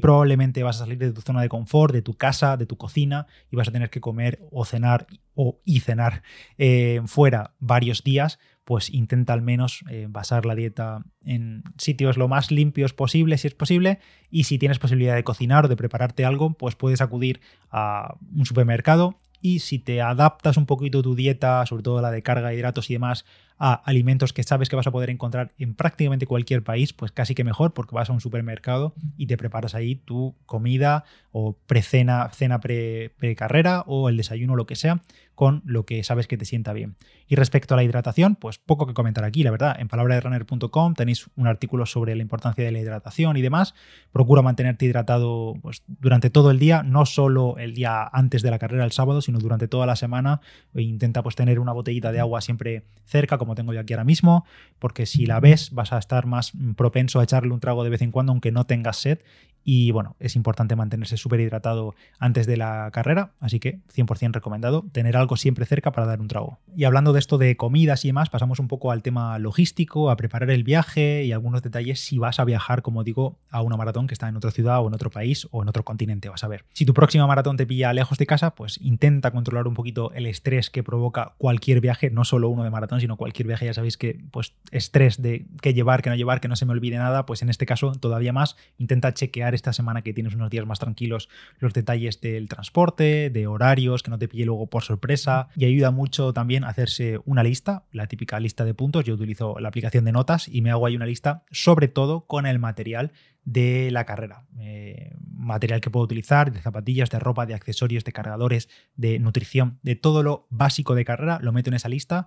probablemente 0.00 0.62
vas 0.62 0.76
a 0.76 0.84
salir 0.84 0.98
de 0.98 1.12
tu 1.12 1.20
zona 1.20 1.42
de 1.42 1.48
confort, 1.48 1.92
de 1.92 2.02
tu 2.02 2.14
casa, 2.14 2.56
de 2.56 2.66
tu 2.66 2.76
cocina 2.76 3.26
y 3.50 3.56
vas 3.56 3.68
a 3.68 3.72
tener 3.72 3.90
que 3.90 4.00
comer 4.00 4.40
o 4.50 4.64
cenar 4.64 5.06
o 5.34 5.60
y 5.64 5.80
cenar 5.80 6.22
eh, 6.58 7.00
fuera 7.06 7.54
varios 7.58 8.02
días, 8.02 8.38
pues 8.64 8.92
intenta 8.92 9.32
al 9.32 9.42
menos 9.42 9.84
eh, 9.90 10.06
basar 10.08 10.46
la 10.46 10.54
dieta 10.54 11.04
en 11.24 11.62
sitios 11.78 12.16
lo 12.16 12.26
más 12.26 12.50
limpios 12.50 12.92
posible, 12.92 13.38
si 13.38 13.48
es 13.48 13.54
posible, 13.54 14.00
y 14.30 14.44
si 14.44 14.58
tienes 14.58 14.78
posibilidad 14.78 15.14
de 15.14 15.24
cocinar 15.24 15.66
o 15.66 15.68
de 15.68 15.76
prepararte 15.76 16.24
algo, 16.24 16.54
pues 16.54 16.74
puedes 16.74 17.00
acudir 17.00 17.40
a 17.70 18.16
un 18.34 18.46
supermercado 18.46 19.16
y 19.40 19.60
si 19.60 19.78
te 19.78 20.02
adaptas 20.02 20.56
un 20.56 20.66
poquito 20.66 21.02
tu 21.02 21.14
dieta, 21.14 21.64
sobre 21.66 21.82
todo 21.82 22.00
la 22.00 22.10
de 22.10 22.22
carga 22.22 22.48
de 22.48 22.56
hidratos 22.56 22.90
y 22.90 22.94
demás, 22.94 23.24
a 23.58 23.74
alimentos 23.74 24.32
que 24.32 24.42
sabes 24.42 24.68
que 24.68 24.76
vas 24.76 24.86
a 24.86 24.90
poder 24.90 25.10
encontrar 25.10 25.52
en 25.58 25.74
prácticamente 25.74 26.26
cualquier 26.26 26.62
país, 26.62 26.92
pues 26.92 27.12
casi 27.12 27.34
que 27.34 27.44
mejor 27.44 27.72
porque 27.72 27.94
vas 27.94 28.10
a 28.10 28.12
un 28.12 28.20
supermercado 28.20 28.94
y 29.16 29.26
te 29.26 29.36
preparas 29.36 29.74
ahí 29.74 29.96
tu 29.96 30.34
comida 30.46 31.04
o 31.32 31.56
precena, 31.66 32.30
cena 32.32 32.60
pre-carrera 32.60 33.84
o 33.86 34.08
el 34.08 34.16
desayuno, 34.16 34.56
lo 34.56 34.66
que 34.66 34.76
sea, 34.76 35.02
con 35.34 35.62
lo 35.66 35.84
que 35.84 36.02
sabes 36.02 36.26
que 36.26 36.38
te 36.38 36.46
sienta 36.46 36.72
bien. 36.72 36.96
Y 37.28 37.36
respecto 37.36 37.74
a 37.74 37.76
la 37.76 37.84
hidratación, 37.84 38.36
pues 38.36 38.58
poco 38.58 38.86
que 38.86 38.94
comentar 38.94 39.22
aquí, 39.22 39.42
la 39.42 39.50
verdad. 39.50 39.76
En 39.78 39.88
palabraderunner.com 39.88 40.94
tenéis 40.94 41.28
un 41.36 41.46
artículo 41.46 41.84
sobre 41.84 42.16
la 42.16 42.22
importancia 42.22 42.64
de 42.64 42.72
la 42.72 42.78
hidratación 42.78 43.36
y 43.36 43.42
demás. 43.42 43.74
Procura 44.12 44.40
mantenerte 44.40 44.86
hidratado 44.86 45.54
pues, 45.60 45.82
durante 45.86 46.30
todo 46.30 46.50
el 46.50 46.58
día, 46.58 46.82
no 46.82 47.04
solo 47.04 47.58
el 47.58 47.74
día 47.74 48.08
antes 48.10 48.40
de 48.40 48.50
la 48.50 48.58
carrera, 48.58 48.84
el 48.84 48.92
sábado, 48.92 49.20
sino 49.20 49.38
durante 49.38 49.68
toda 49.68 49.84
la 49.84 49.96
semana. 49.96 50.40
E 50.74 50.80
intenta 50.80 51.22
pues, 51.22 51.36
tener 51.36 51.58
una 51.58 51.72
botellita 51.72 52.12
de 52.12 52.20
agua 52.20 52.40
siempre 52.40 52.86
cerca, 53.04 53.36
como 53.46 53.54
tengo 53.54 53.72
yo 53.72 53.80
aquí 53.80 53.94
ahora 53.94 54.04
mismo, 54.04 54.44
porque 54.78 55.06
si 55.06 55.24
la 55.24 55.40
ves 55.40 55.70
vas 55.70 55.92
a 55.92 55.98
estar 55.98 56.26
más 56.26 56.52
propenso 56.76 57.20
a 57.20 57.24
echarle 57.24 57.52
un 57.52 57.60
trago 57.60 57.84
de 57.84 57.90
vez 57.90 58.02
en 58.02 58.10
cuando 58.10 58.32
aunque 58.32 58.50
no 58.52 58.64
tengas 58.64 58.96
sed 58.98 59.20
y 59.68 59.90
bueno, 59.90 60.14
es 60.20 60.36
importante 60.36 60.76
mantenerse 60.76 61.16
súper 61.16 61.40
hidratado 61.40 61.96
antes 62.20 62.46
de 62.46 62.56
la 62.56 62.88
carrera, 62.92 63.32
así 63.40 63.58
que 63.58 63.80
100% 63.92 64.34
recomendado 64.34 64.84
tener 64.92 65.16
algo 65.16 65.36
siempre 65.36 65.66
cerca 65.66 65.90
para 65.90 66.06
dar 66.06 66.20
un 66.20 66.28
trago. 66.28 66.60
Y 66.76 66.84
hablando 66.84 67.12
de 67.12 67.18
esto 67.18 67.36
de 67.36 67.56
comidas 67.56 68.04
y 68.04 68.08
demás, 68.08 68.30
pasamos 68.30 68.60
un 68.60 68.68
poco 68.68 68.92
al 68.92 69.02
tema 69.02 69.40
logístico, 69.40 70.08
a 70.08 70.16
preparar 70.16 70.50
el 70.52 70.62
viaje 70.62 71.24
y 71.24 71.32
algunos 71.32 71.64
detalles 71.64 71.98
si 71.98 72.16
vas 72.16 72.38
a 72.38 72.44
viajar, 72.44 72.82
como 72.82 73.02
digo, 73.02 73.40
a 73.50 73.60
una 73.60 73.76
maratón 73.76 74.06
que 74.06 74.14
está 74.14 74.28
en 74.28 74.36
otra 74.36 74.52
ciudad 74.52 74.80
o 74.80 74.86
en 74.86 74.94
otro 74.94 75.10
país 75.10 75.48
o 75.50 75.62
en 75.62 75.68
otro 75.68 75.84
continente, 75.84 76.28
vas 76.28 76.44
a 76.44 76.48
ver. 76.48 76.64
Si 76.72 76.86
tu 76.86 76.94
próxima 76.94 77.26
maratón 77.26 77.56
te 77.56 77.66
pilla 77.66 77.92
lejos 77.92 78.18
de 78.18 78.26
casa, 78.26 78.54
pues 78.54 78.78
intenta 78.80 79.32
controlar 79.32 79.66
un 79.66 79.74
poquito 79.74 80.12
el 80.12 80.26
estrés 80.26 80.70
que 80.70 80.84
provoca 80.84 81.34
cualquier 81.38 81.80
viaje, 81.80 82.10
no 82.10 82.24
solo 82.24 82.50
uno 82.50 82.62
de 82.62 82.70
maratón, 82.70 83.00
sino 83.00 83.16
cualquier 83.16 83.35
cualquier 83.36 83.46
viaje 83.48 83.66
ya 83.66 83.74
sabéis 83.74 83.98
que 83.98 84.18
pues 84.30 84.54
estrés 84.70 85.20
de 85.20 85.46
qué 85.60 85.74
llevar, 85.74 86.00
qué 86.00 86.08
no 86.08 86.16
llevar, 86.16 86.40
que 86.40 86.48
no 86.48 86.56
se 86.56 86.64
me 86.64 86.72
olvide 86.72 86.96
nada, 86.96 87.26
pues 87.26 87.42
en 87.42 87.50
este 87.50 87.66
caso 87.66 87.92
todavía 87.92 88.32
más. 88.32 88.56
Intenta 88.78 89.12
chequear 89.12 89.54
esta 89.54 89.74
semana 89.74 90.00
que 90.00 90.14
tienes 90.14 90.34
unos 90.34 90.48
días 90.48 90.66
más 90.66 90.78
tranquilos 90.78 91.28
los 91.58 91.74
detalles 91.74 92.20
del 92.20 92.48
transporte, 92.48 93.28
de 93.28 93.46
horarios, 93.46 94.02
que 94.02 94.10
no 94.10 94.18
te 94.18 94.28
pille 94.28 94.46
luego 94.46 94.68
por 94.68 94.82
sorpresa. 94.84 95.48
Y 95.54 95.66
ayuda 95.66 95.90
mucho 95.90 96.32
también 96.32 96.64
a 96.64 96.68
hacerse 96.68 97.20
una 97.26 97.42
lista, 97.42 97.84
la 97.92 98.06
típica 98.06 98.40
lista 98.40 98.64
de 98.64 98.72
puntos, 98.72 99.04
yo 99.04 99.14
utilizo 99.14 99.58
la 99.60 99.68
aplicación 99.68 100.04
de 100.04 100.12
notas 100.12 100.48
y 100.48 100.62
me 100.62 100.70
hago 100.70 100.86
ahí 100.86 100.96
una 100.96 101.06
lista 101.06 101.44
sobre 101.50 101.88
todo 101.88 102.26
con 102.26 102.46
el 102.46 102.58
material 102.58 103.12
de 103.44 103.90
la 103.92 104.04
carrera. 104.04 104.44
Eh, 104.58 105.14
material 105.30 105.80
que 105.80 105.90
puedo 105.90 106.04
utilizar, 106.04 106.52
de 106.52 106.60
zapatillas, 106.60 107.10
de 107.10 107.20
ropa, 107.20 107.46
de 107.46 107.54
accesorios, 107.54 108.04
de 108.04 108.12
cargadores, 108.12 108.68
de 108.96 109.18
nutrición, 109.20 109.78
de 109.82 109.94
todo 109.94 110.22
lo 110.22 110.46
básico 110.50 110.94
de 110.94 111.04
carrera, 111.04 111.38
lo 111.40 111.52
meto 111.52 111.70
en 111.70 111.74
esa 111.74 111.88
lista, 111.88 112.26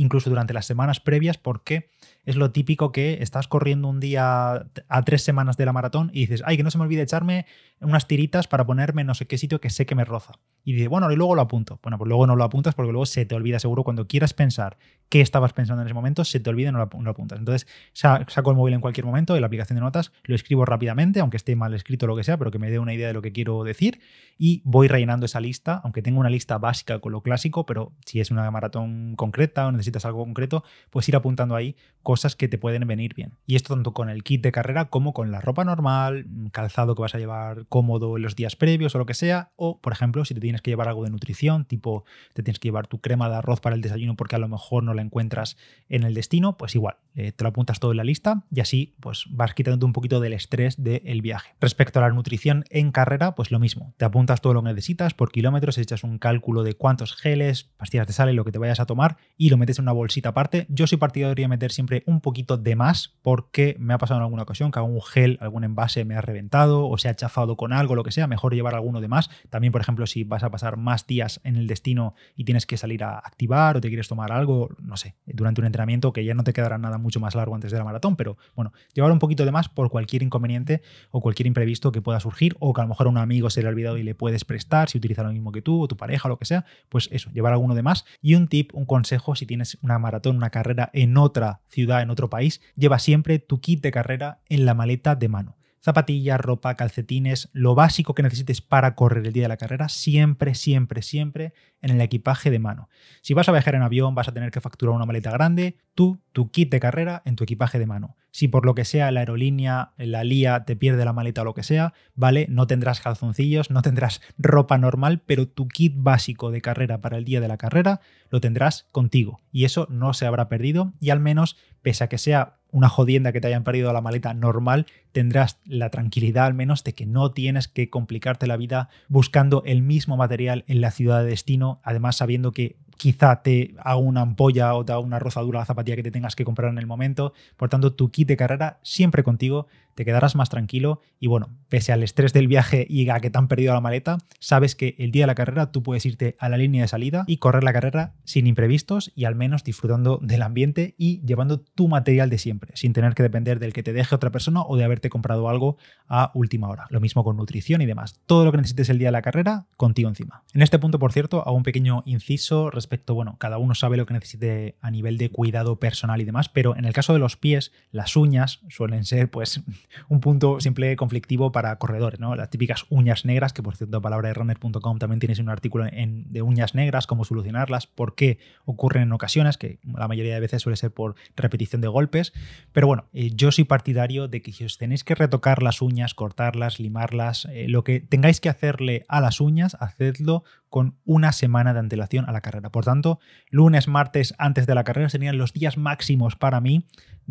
incluso 0.00 0.30
durante 0.30 0.54
las 0.54 0.66
semanas 0.66 0.98
previas, 0.98 1.36
porque 1.36 1.90
es 2.24 2.36
lo 2.36 2.52
típico 2.52 2.90
que 2.90 3.18
estás 3.20 3.48
corriendo 3.48 3.88
un 3.88 4.00
día 4.00 4.66
a 4.88 5.02
tres 5.04 5.22
semanas 5.22 5.56
de 5.56 5.66
la 5.66 5.72
maratón 5.72 6.10
y 6.14 6.20
dices, 6.20 6.42
ay, 6.46 6.56
que 6.56 6.62
no 6.62 6.70
se 6.70 6.78
me 6.78 6.84
olvide 6.84 7.02
echarme 7.02 7.46
unas 7.80 8.06
tiritas 8.06 8.46
para 8.46 8.64
ponerme 8.64 9.02
en 9.02 9.08
no 9.08 9.14
sé 9.14 9.26
qué 9.26 9.36
sitio 9.36 9.60
que 9.60 9.68
sé 9.70 9.86
que 9.86 9.94
me 9.94 10.04
roza. 10.04 10.32
Y 10.64 10.72
dices, 10.72 10.88
bueno, 10.88 11.10
y 11.10 11.16
luego 11.16 11.34
lo 11.34 11.42
apunto. 11.42 11.80
Bueno, 11.82 11.98
pues 11.98 12.08
luego 12.08 12.26
no 12.26 12.36
lo 12.36 12.44
apuntas 12.44 12.74
porque 12.74 12.92
luego 12.92 13.06
se 13.06 13.24
te 13.26 13.34
olvida 13.34 13.58
seguro 13.58 13.84
cuando 13.84 14.06
quieras 14.06 14.34
pensar 14.34 14.78
qué 15.08 15.20
estabas 15.20 15.52
pensando 15.52 15.82
en 15.82 15.88
ese 15.88 15.94
momento, 15.94 16.24
se 16.24 16.40
te 16.40 16.48
olvida 16.48 16.68
y 16.68 16.72
no 16.72 16.78
lo, 16.78 17.10
apuntas. 17.10 17.38
Entonces 17.38 17.66
saco 17.92 18.50
el 18.50 18.56
móvil 18.56 18.74
en 18.74 18.80
cualquier 18.80 19.04
momento 19.04 19.36
y 19.36 19.40
la 19.40 19.46
aplicación 19.46 19.76
de 19.76 19.80
notas 19.80 20.12
lo 20.24 20.34
escribo 20.34 20.64
rápidamente, 20.64 21.20
aunque 21.20 21.36
esté 21.36 21.56
mal 21.56 21.74
escrito 21.74 22.06
lo 22.06 22.16
que 22.16 22.24
sea, 22.24 22.38
pero 22.38 22.50
que 22.50 22.58
me 22.58 22.70
dé 22.70 22.78
una 22.78 22.94
idea 22.94 23.08
de 23.08 23.14
lo 23.14 23.22
que 23.22 23.32
quiero 23.32 23.64
decir 23.64 24.00
y 24.38 24.62
voy 24.64 24.88
rellenando 24.88 25.26
esa 25.26 25.40
lista, 25.40 25.80
aunque 25.82 26.00
tengo 26.00 26.20
una 26.20 26.30
lista 26.30 26.58
básica 26.58 27.00
con 27.00 27.12
lo 27.12 27.22
clásico, 27.22 27.66
pero 27.66 27.92
si 28.06 28.20
es 28.20 28.30
una 28.30 28.48
maratón 28.50 29.14
concreta 29.16 29.66
o 29.66 29.72
necesitas 29.90 30.06
algo 30.06 30.24
concreto, 30.24 30.64
pues 30.90 31.08
ir 31.08 31.16
apuntando 31.16 31.54
ahí 31.54 31.76
cosas 32.02 32.36
que 32.36 32.48
te 32.48 32.58
pueden 32.58 32.86
venir 32.86 33.14
bien. 33.14 33.34
Y 33.46 33.56
esto 33.56 33.74
tanto 33.74 33.92
con 33.92 34.08
el 34.08 34.22
kit 34.22 34.42
de 34.42 34.52
carrera 34.52 34.86
como 34.86 35.12
con 35.12 35.30
la 35.30 35.40
ropa 35.40 35.64
normal, 35.64 36.26
calzado 36.52 36.94
que 36.94 37.02
vas 37.02 37.14
a 37.14 37.18
llevar 37.18 37.66
cómodo 37.68 38.16
en 38.16 38.22
los 38.22 38.36
días 38.36 38.56
previos 38.56 38.94
o 38.94 38.98
lo 38.98 39.06
que 39.06 39.14
sea, 39.14 39.52
o 39.56 39.80
por 39.80 39.92
ejemplo, 39.92 40.24
si 40.24 40.34
te 40.34 40.40
tienes 40.40 40.62
que 40.62 40.70
llevar 40.70 40.88
algo 40.88 41.04
de 41.04 41.10
nutrición, 41.10 41.64
tipo 41.64 42.04
te 42.32 42.42
tienes 42.42 42.58
que 42.58 42.68
llevar 42.68 42.86
tu 42.86 43.00
crema 43.00 43.28
de 43.28 43.36
arroz 43.36 43.60
para 43.60 43.74
el 43.74 43.82
desayuno 43.82 44.16
porque 44.16 44.36
a 44.36 44.38
lo 44.38 44.48
mejor 44.48 44.82
no 44.82 44.94
la 44.94 45.02
encuentras 45.02 45.56
en 45.88 46.04
el 46.04 46.14
destino, 46.14 46.56
pues 46.56 46.74
igual, 46.74 46.96
eh, 47.14 47.32
te 47.32 47.44
lo 47.44 47.50
apuntas 47.50 47.80
todo 47.80 47.90
en 47.90 47.98
la 47.98 48.04
lista 48.04 48.44
y 48.50 48.60
así 48.60 48.94
pues 49.00 49.24
vas 49.30 49.54
quitando 49.54 49.84
un 49.84 49.92
poquito 49.92 50.20
del 50.20 50.32
estrés 50.32 50.82
del 50.82 51.22
viaje. 51.22 51.54
Respecto 51.60 51.98
a 51.98 52.02
la 52.02 52.10
nutrición 52.10 52.64
en 52.70 52.92
carrera, 52.92 53.34
pues 53.34 53.50
lo 53.50 53.58
mismo, 53.58 53.94
te 53.96 54.04
apuntas 54.04 54.40
todo 54.40 54.54
lo 54.54 54.62
que 54.62 54.68
necesitas 54.70 55.14
por 55.14 55.30
kilómetros, 55.32 55.78
echas 55.78 56.04
un 56.04 56.18
cálculo 56.18 56.62
de 56.62 56.74
cuántos 56.74 57.14
geles, 57.14 57.64
pastillas 57.64 58.06
de 58.06 58.12
sal 58.12 58.30
y 58.30 58.34
lo 58.34 58.44
que 58.44 58.52
te 58.52 58.58
vayas 58.58 58.80
a 58.80 58.86
tomar 58.86 59.16
y 59.36 59.50
lo 59.50 59.56
metes 59.56 59.78
una 59.80 59.92
bolsita 59.92 60.30
aparte. 60.30 60.66
Yo 60.68 60.86
soy 60.86 60.98
partidario 60.98 61.34
de 61.34 61.48
meter 61.48 61.72
siempre 61.72 62.02
un 62.06 62.20
poquito 62.20 62.56
de 62.56 62.76
más 62.76 63.14
porque 63.22 63.76
me 63.78 63.94
ha 63.94 63.98
pasado 63.98 64.18
en 64.18 64.24
alguna 64.24 64.42
ocasión 64.42 64.70
que 64.70 64.78
algún 64.78 65.02
gel, 65.02 65.38
algún 65.40 65.64
envase 65.64 66.04
me 66.04 66.14
ha 66.14 66.20
reventado 66.20 66.88
o 66.88 66.98
se 66.98 67.08
ha 67.08 67.14
chafado 67.14 67.56
con 67.56 67.72
algo, 67.72 67.94
lo 67.94 68.04
que 68.04 68.12
sea, 68.12 68.26
mejor 68.26 68.54
llevar 68.54 68.74
alguno 68.74 69.00
de 69.00 69.08
más. 69.08 69.30
También, 69.48 69.72
por 69.72 69.80
ejemplo, 69.80 70.06
si 70.06 70.24
vas 70.24 70.42
a 70.42 70.50
pasar 70.50 70.76
más 70.76 71.06
días 71.06 71.40
en 71.44 71.56
el 71.56 71.66
destino 71.66 72.14
y 72.36 72.44
tienes 72.44 72.66
que 72.66 72.76
salir 72.76 73.04
a 73.04 73.18
activar 73.18 73.76
o 73.76 73.80
te 73.80 73.88
quieres 73.88 74.08
tomar 74.08 74.32
algo, 74.32 74.68
no 74.78 74.96
sé, 74.96 75.16
durante 75.26 75.60
un 75.60 75.66
entrenamiento 75.66 76.12
que 76.12 76.24
ya 76.24 76.34
no 76.34 76.44
te 76.44 76.52
quedará 76.52 76.78
nada 76.78 76.98
mucho 76.98 77.20
más 77.20 77.34
largo 77.34 77.54
antes 77.54 77.72
de 77.72 77.78
la 77.78 77.84
maratón, 77.84 78.16
pero 78.16 78.36
bueno, 78.54 78.72
llevar 78.94 79.12
un 79.12 79.18
poquito 79.18 79.44
de 79.44 79.50
más 79.50 79.68
por 79.68 79.90
cualquier 79.90 80.22
inconveniente 80.22 80.82
o 81.10 81.20
cualquier 81.20 81.46
imprevisto 81.46 81.92
que 81.92 82.02
pueda 82.02 82.20
surgir 82.20 82.56
o 82.60 82.72
que 82.72 82.80
a 82.80 82.84
lo 82.84 82.88
mejor 82.88 83.06
a 83.06 83.10
un 83.10 83.18
amigo 83.18 83.50
se 83.50 83.62
le 83.62 83.68
ha 83.68 83.70
olvidado 83.70 83.98
y 83.98 84.02
le 84.02 84.14
puedes 84.14 84.44
prestar 84.44 84.88
si 84.88 84.98
utiliza 84.98 85.22
lo 85.22 85.32
mismo 85.32 85.52
que 85.52 85.62
tú 85.62 85.82
o 85.82 85.88
tu 85.88 85.96
pareja 85.96 86.28
o 86.28 86.30
lo 86.30 86.38
que 86.38 86.44
sea, 86.44 86.64
pues 86.88 87.08
eso, 87.12 87.30
llevar 87.32 87.52
alguno 87.52 87.74
de 87.74 87.82
más. 87.82 88.04
Y 88.20 88.34
un 88.34 88.48
tip, 88.48 88.74
un 88.74 88.86
consejo, 88.86 89.34
si 89.34 89.46
tienes 89.46 89.59
una 89.82 89.98
maratón, 89.98 90.36
una 90.36 90.50
carrera 90.50 90.90
en 90.92 91.16
otra 91.16 91.60
ciudad, 91.68 92.02
en 92.02 92.10
otro 92.10 92.30
país, 92.30 92.60
lleva 92.76 92.98
siempre 92.98 93.38
tu 93.38 93.60
kit 93.60 93.82
de 93.82 93.90
carrera 93.90 94.40
en 94.48 94.64
la 94.64 94.74
maleta 94.74 95.14
de 95.14 95.28
mano 95.28 95.59
zapatillas, 95.82 96.40
ropa, 96.40 96.74
calcetines, 96.74 97.48
lo 97.52 97.74
básico 97.74 98.14
que 98.14 98.22
necesites 98.22 98.60
para 98.60 98.94
correr 98.94 99.26
el 99.26 99.32
día 99.32 99.44
de 99.44 99.48
la 99.48 99.56
carrera, 99.56 99.88
siempre, 99.88 100.54
siempre, 100.54 101.02
siempre 101.02 101.54
en 101.80 101.90
el 101.90 102.00
equipaje 102.00 102.50
de 102.50 102.58
mano. 102.58 102.88
Si 103.22 103.34
vas 103.34 103.48
a 103.48 103.52
viajar 103.52 103.74
en 103.74 103.82
avión, 103.82 104.14
vas 104.14 104.28
a 104.28 104.32
tener 104.32 104.50
que 104.50 104.60
facturar 104.60 104.94
una 104.94 105.06
maleta 105.06 105.30
grande, 105.30 105.78
tú, 105.94 106.20
tu 106.32 106.50
kit 106.50 106.70
de 106.70 106.80
carrera 106.80 107.22
en 107.24 107.36
tu 107.36 107.44
equipaje 107.44 107.78
de 107.78 107.86
mano. 107.86 108.16
Si 108.32 108.46
por 108.46 108.64
lo 108.64 108.74
que 108.74 108.84
sea 108.84 109.10
la 109.10 109.20
aerolínea, 109.20 109.92
la 109.96 110.22
lía 110.22 110.64
te 110.64 110.76
pierde 110.76 111.04
la 111.04 111.12
maleta 111.12 111.42
o 111.42 111.44
lo 111.44 111.54
que 111.54 111.62
sea, 111.62 111.94
vale, 112.14 112.46
no 112.48 112.66
tendrás 112.66 113.00
calzoncillos, 113.00 113.70
no 113.70 113.82
tendrás 113.82 114.20
ropa 114.38 114.78
normal, 114.78 115.22
pero 115.26 115.48
tu 115.48 115.66
kit 115.66 115.94
básico 115.96 116.50
de 116.50 116.60
carrera 116.60 117.00
para 117.00 117.16
el 117.16 117.24
día 117.24 117.40
de 117.40 117.48
la 117.48 117.56
carrera 117.56 118.00
lo 118.28 118.40
tendrás 118.40 118.86
contigo. 118.92 119.40
Y 119.50 119.64
eso 119.64 119.88
no 119.90 120.14
se 120.14 120.26
habrá 120.26 120.48
perdido 120.48 120.92
y 121.00 121.10
al 121.10 121.20
menos, 121.20 121.56
pese 121.82 122.04
a 122.04 122.08
que 122.08 122.18
sea 122.18 122.59
una 122.72 122.88
jodienda 122.88 123.32
que 123.32 123.40
te 123.40 123.48
hayan 123.48 123.64
perdido 123.64 123.92
la 123.92 124.00
maleta 124.00 124.34
normal, 124.34 124.86
tendrás 125.12 125.58
la 125.64 125.90
tranquilidad 125.90 126.46
al 126.46 126.54
menos 126.54 126.84
de 126.84 126.94
que 126.94 127.06
no 127.06 127.32
tienes 127.32 127.68
que 127.68 127.90
complicarte 127.90 128.46
la 128.46 128.56
vida 128.56 128.88
buscando 129.08 129.62
el 129.66 129.82
mismo 129.82 130.16
material 130.16 130.64
en 130.66 130.80
la 130.80 130.90
ciudad 130.90 131.22
de 131.22 131.30
destino, 131.30 131.80
además 131.82 132.16
sabiendo 132.16 132.52
que 132.52 132.76
quizá 133.00 133.40
te 133.40 133.74
haga 133.78 133.96
una 133.96 134.20
ampolla 134.20 134.74
o 134.74 134.84
te 134.84 134.92
haga 134.92 135.00
una 135.00 135.18
rozadura 135.18 135.60
la 135.60 135.64
zapatilla 135.64 135.96
que 135.96 136.02
te 136.02 136.10
tengas 136.10 136.36
que 136.36 136.44
comprar 136.44 136.70
en 136.70 136.76
el 136.76 136.86
momento. 136.86 137.32
Por 137.56 137.70
tanto, 137.70 137.94
tu 137.94 138.10
kit 138.10 138.28
de 138.28 138.36
carrera 138.36 138.78
siempre 138.82 139.22
contigo, 139.22 139.68
te 139.94 140.04
quedarás 140.04 140.36
más 140.36 140.50
tranquilo 140.50 141.00
y 141.18 141.26
bueno, 141.26 141.48
pese 141.68 141.92
al 141.92 142.02
estrés 142.02 142.32
del 142.32 142.46
viaje 142.46 142.86
y 142.88 143.08
a 143.08 143.20
que 143.20 143.30
te 143.30 143.38
han 143.38 143.48
perdido 143.48 143.72
la 143.72 143.80
maleta, 143.80 144.18
sabes 144.38 144.74
que 144.74 144.96
el 144.98 145.12
día 145.12 145.22
de 145.22 145.28
la 145.28 145.34
carrera 145.34 145.72
tú 145.72 145.82
puedes 145.82 146.04
irte 146.06 146.36
a 146.38 146.48
la 146.48 146.58
línea 146.58 146.82
de 146.82 146.88
salida 146.88 147.24
y 147.26 147.38
correr 147.38 147.64
la 147.64 147.72
carrera 147.72 148.14
sin 148.24 148.46
imprevistos 148.46 149.12
y 149.14 149.24
al 149.24 149.34
menos 149.34 149.64
disfrutando 149.64 150.18
del 150.22 150.42
ambiente 150.42 150.94
y 150.98 151.22
llevando 151.22 151.60
tu 151.60 151.88
material 151.88 152.28
de 152.30 152.38
siempre, 152.38 152.72
sin 152.74 152.92
tener 152.92 153.14
que 153.14 153.22
depender 153.22 153.58
del 153.58 153.72
que 153.72 153.82
te 153.82 153.92
deje 153.92 154.14
otra 154.14 154.30
persona 154.30 154.62
o 154.62 154.76
de 154.76 154.84
haberte 154.84 155.10
comprado 155.10 155.48
algo 155.48 155.76
a 156.06 156.32
última 156.34 156.68
hora. 156.68 156.86
Lo 156.90 157.00
mismo 157.00 157.24
con 157.24 157.36
nutrición 157.36 157.80
y 157.80 157.86
demás. 157.86 158.20
Todo 158.26 158.44
lo 158.44 158.52
que 158.52 158.58
necesites 158.58 158.90
el 158.90 158.98
día 158.98 159.08
de 159.08 159.12
la 159.12 159.22
carrera, 159.22 159.66
contigo 159.76 160.08
encima. 160.08 160.44
En 160.52 160.62
este 160.62 160.78
punto, 160.78 160.98
por 160.98 161.12
cierto, 161.12 161.46
hago 161.46 161.56
un 161.56 161.62
pequeño 161.62 162.02
inciso 162.06 162.70
respecto 162.70 162.89
bueno, 163.06 163.36
cada 163.38 163.58
uno 163.58 163.74
sabe 163.74 163.96
lo 163.96 164.06
que 164.06 164.14
necesite 164.14 164.76
a 164.80 164.90
nivel 164.90 165.18
de 165.18 165.30
cuidado 165.30 165.78
personal 165.78 166.20
y 166.20 166.24
demás, 166.24 166.48
pero 166.48 166.76
en 166.76 166.84
el 166.84 166.92
caso 166.92 167.12
de 167.12 167.18
los 167.18 167.36
pies, 167.36 167.72
las 167.92 168.16
uñas 168.16 168.60
suelen 168.68 169.04
ser 169.04 169.30
pues 169.30 169.62
un 170.08 170.20
punto 170.20 170.60
simple 170.60 170.96
conflictivo 170.96 171.52
para 171.52 171.76
corredores, 171.76 172.20
¿no? 172.20 172.34
Las 172.34 172.50
típicas 172.50 172.84
uñas 172.88 173.24
negras, 173.24 173.52
que 173.52 173.62
por 173.62 173.76
cierto, 173.76 174.00
palabra 174.02 174.28
de 174.28 174.34
runner.com 174.34 174.98
también 174.98 175.20
tienes 175.20 175.38
un 175.38 175.48
artículo 175.48 175.86
de 175.90 176.42
uñas 176.42 176.74
negras, 176.74 177.06
cómo 177.06 177.24
solucionarlas, 177.24 177.86
por 177.86 178.14
qué 178.14 178.38
ocurren 178.64 179.04
en 179.04 179.12
ocasiones, 179.12 179.56
que 179.56 179.78
la 179.84 180.08
mayoría 180.08 180.34
de 180.34 180.40
veces 180.40 180.62
suele 180.62 180.76
ser 180.76 180.92
por 180.92 181.14
repetición 181.36 181.80
de 181.80 181.88
golpes, 181.88 182.32
pero 182.72 182.86
bueno, 182.86 183.06
eh, 183.12 183.30
yo 183.34 183.52
soy 183.52 183.64
partidario 183.64 184.28
de 184.28 184.42
que 184.42 184.52
si 184.52 184.64
os 184.64 184.78
tenéis 184.78 185.04
que 185.04 185.14
retocar 185.14 185.62
las 185.62 185.82
uñas, 185.82 186.14
cortarlas, 186.14 186.80
limarlas, 186.80 187.46
eh, 187.46 187.66
lo 187.68 187.84
que 187.84 188.00
tengáis 188.00 188.40
que 188.40 188.48
hacerle 188.48 189.04
a 189.08 189.20
las 189.20 189.40
uñas, 189.40 189.76
hacedlo 189.80 190.44
con 190.70 190.96
una 191.04 191.32
semana 191.32 191.74
de 191.74 191.80
antelación 191.80 192.26
a 192.28 192.32
la 192.32 192.40
carrera. 192.40 192.70
Por 192.70 192.84
tanto, 192.84 193.18
lunes, 193.50 193.88
martes 193.88 194.34
antes 194.38 194.66
de 194.66 194.74
la 194.74 194.84
carrera 194.84 195.08
serían 195.10 195.36
los 195.36 195.52
días 195.52 195.76
máximos 195.76 196.36
para 196.36 196.60
mí 196.60 196.86